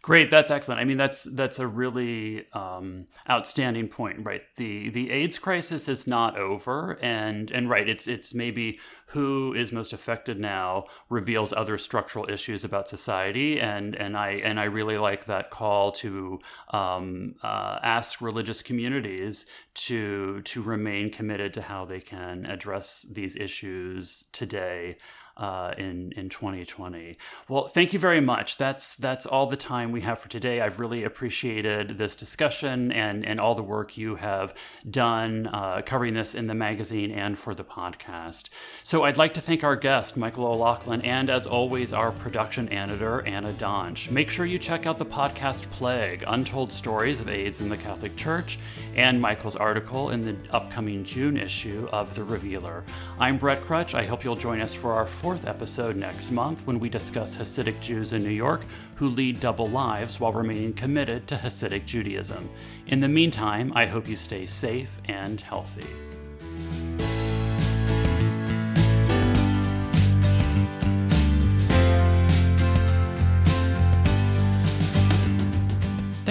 Great, 0.06 0.30
that's 0.30 0.52
excellent. 0.52 0.80
I 0.80 0.84
mean, 0.84 0.98
that's 0.98 1.24
that's 1.24 1.58
a 1.58 1.66
really 1.66 2.46
um, 2.54 3.08
outstanding 3.28 3.88
point, 3.88 4.24
right? 4.24 4.44
The 4.56 4.90
the 4.92 5.10
AIDS 5.10 5.40
crisis 5.40 5.90
is 5.90 6.06
not 6.06 6.38
over, 6.38 7.00
and 7.02 7.50
and 7.50 7.68
right, 7.72 7.90
it's 7.90 8.08
it's 8.08 8.36
maybe 8.36 8.80
who 9.08 9.56
is 9.56 9.72
most 9.72 9.94
affected 9.94 10.40
now 10.40 10.84
reveals 11.10 11.54
other 11.54 11.80
structural 11.80 12.30
issues 12.30 12.64
about 12.64 12.88
society, 12.88 13.60
and 13.60 13.96
and 13.96 14.16
I 14.16 14.34
and 14.44 14.60
I 14.60 14.66
really 14.66 15.00
like 15.00 15.26
that 15.26 15.50
call 15.50 15.92
to 15.94 16.40
um, 16.70 17.34
uh, 17.42 17.80
ask 17.82 18.22
religious 18.22 18.62
communities 18.62 19.48
to 19.88 20.44
to 20.44 20.62
remain 20.62 21.10
committed 21.10 21.52
to 21.56 21.64
how 21.64 21.84
they 21.84 22.00
can 22.00 22.46
address 22.46 23.08
these 23.12 23.36
issues 23.38 24.26
today 24.32 24.98
uh, 25.38 25.74
in 25.78 26.14
in 26.14 26.30
2020. 26.30 27.18
Well, 27.50 27.68
thank 27.68 27.94
you 27.94 28.00
very 28.00 28.22
much. 28.22 28.58
That's 28.58 28.96
that's 28.96 29.26
all 29.26 29.48
the 29.48 29.58
time 29.58 29.92
we 29.92 30.02
have 30.02 30.20
for 30.20 30.30
today. 30.30 30.62
I've 30.62 30.80
really 30.80 31.04
appreciated 31.04 31.98
this 31.98 32.16
discussion 32.16 32.92
and 32.92 33.26
and 33.26 33.40
all 33.40 33.56
the 33.56 33.64
work 33.64 33.98
you 33.98 34.16
have 34.16 34.54
done 34.90 35.48
uh, 35.48 35.82
covering 35.86 36.14
this 36.14 36.36
in 36.36 36.48
the 36.48 36.56
magazine 36.56 37.12
and 37.12 37.38
for 37.38 37.54
the 37.54 37.64
podcast. 37.64 38.50
So 38.82 39.04
I'd 39.04 39.18
like 39.18 39.34
to 39.36 39.42
thank 39.42 39.64
our 39.64 39.76
guest 39.76 40.18
Michael 40.18 40.46
O'Loughlin 40.46 41.02
and 41.02 41.30
as 41.30 41.48
always 41.48 41.94
our 41.94 42.12
production 42.12 42.72
editor 42.72 43.26
Anna 43.26 43.52
Donch. 43.54 44.10
Make 44.12 44.30
sure 44.30 44.46
you 44.46 44.58
check 44.58 44.86
out 44.86 44.98
the 44.98 45.06
podcast 45.06 45.70
Plague: 45.72 46.24
Untold 46.28 46.72
Stories 46.72 47.22
of 47.22 47.30
AIDS 47.30 47.62
in 47.62 47.70
the 47.70 47.78
Catholic 47.78 48.16
Church 48.16 48.58
and 48.96 49.20
Michael's 49.20 49.56
article 49.56 50.12
in 50.12 50.22
the 50.22 50.36
upcoming 50.52 51.04
June 51.04 51.38
issue 51.38 51.88
of 51.92 52.16
The 52.16 52.24
Revealer. 52.24 52.84
I'm 53.20 53.38
Brett 53.38 53.62
Krutzsch. 53.62 53.94
I 53.94 54.06
hope 54.06 54.24
you'll 54.24 54.36
join 54.36 54.62
us 54.62 54.74
for 54.74 54.94
our 54.94 55.06
fourth 55.26 55.48
episode 55.48 55.96
next 55.96 56.30
month 56.30 56.68
when 56.68 56.78
we 56.78 56.88
discuss 56.88 57.36
Hasidic 57.36 57.82
Jews 57.82 58.14
in 58.14 58.22
New 58.22 58.30
York 58.30 58.64
who 58.94 59.10
lead 59.10 59.40
double 59.40 59.66
lives 59.66 60.20
while 60.20 60.32
remaining 60.32 60.72
committed 60.72 61.26
to 61.26 61.36
Hasidic 61.36 61.84
Judaism. 61.88 62.48
In 62.86 63.00
the 63.00 63.08
meantime, 63.08 63.74
I 63.74 63.88
hope 63.88 64.08
you 64.08 64.18
stay 64.18 64.46
safe 64.46 65.02
and 65.06 65.42
healthy. 65.42 66.15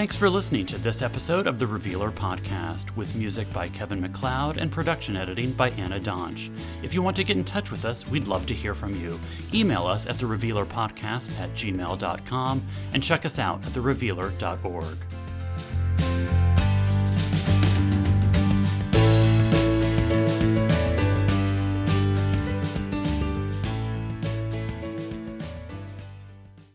Thanks 0.05 0.15
for 0.15 0.29
listening 0.29 0.67
to 0.67 0.77
this 0.77 1.01
episode 1.01 1.47
of 1.47 1.57
the 1.57 1.65
Revealer 1.65 2.11
Podcast 2.11 2.95
with 2.95 3.15
music 3.15 3.51
by 3.51 3.67
Kevin 3.69 3.99
MacLeod 3.99 4.59
and 4.59 4.71
production 4.71 5.17
editing 5.17 5.51
by 5.53 5.71
Anna 5.71 5.99
Donch. 5.99 6.55
If 6.83 6.93
you 6.93 7.01
want 7.01 7.15
to 7.15 7.23
get 7.23 7.37
in 7.37 7.43
touch 7.43 7.71
with 7.71 7.85
us, 7.85 8.07
we'd 8.07 8.27
love 8.27 8.45
to 8.45 8.53
hear 8.53 8.75
from 8.75 8.93
you. 9.01 9.19
Email 9.51 9.87
us 9.87 10.05
at 10.05 10.19
the 10.19 10.27
Revealer 10.27 10.67
Podcast 10.67 11.35
at 11.39 11.49
gmail.com 11.53 12.61
and 12.93 13.01
check 13.01 13.25
us 13.25 13.39
out 13.39 13.65
at 13.65 13.71
therevealer.org. 13.71 14.97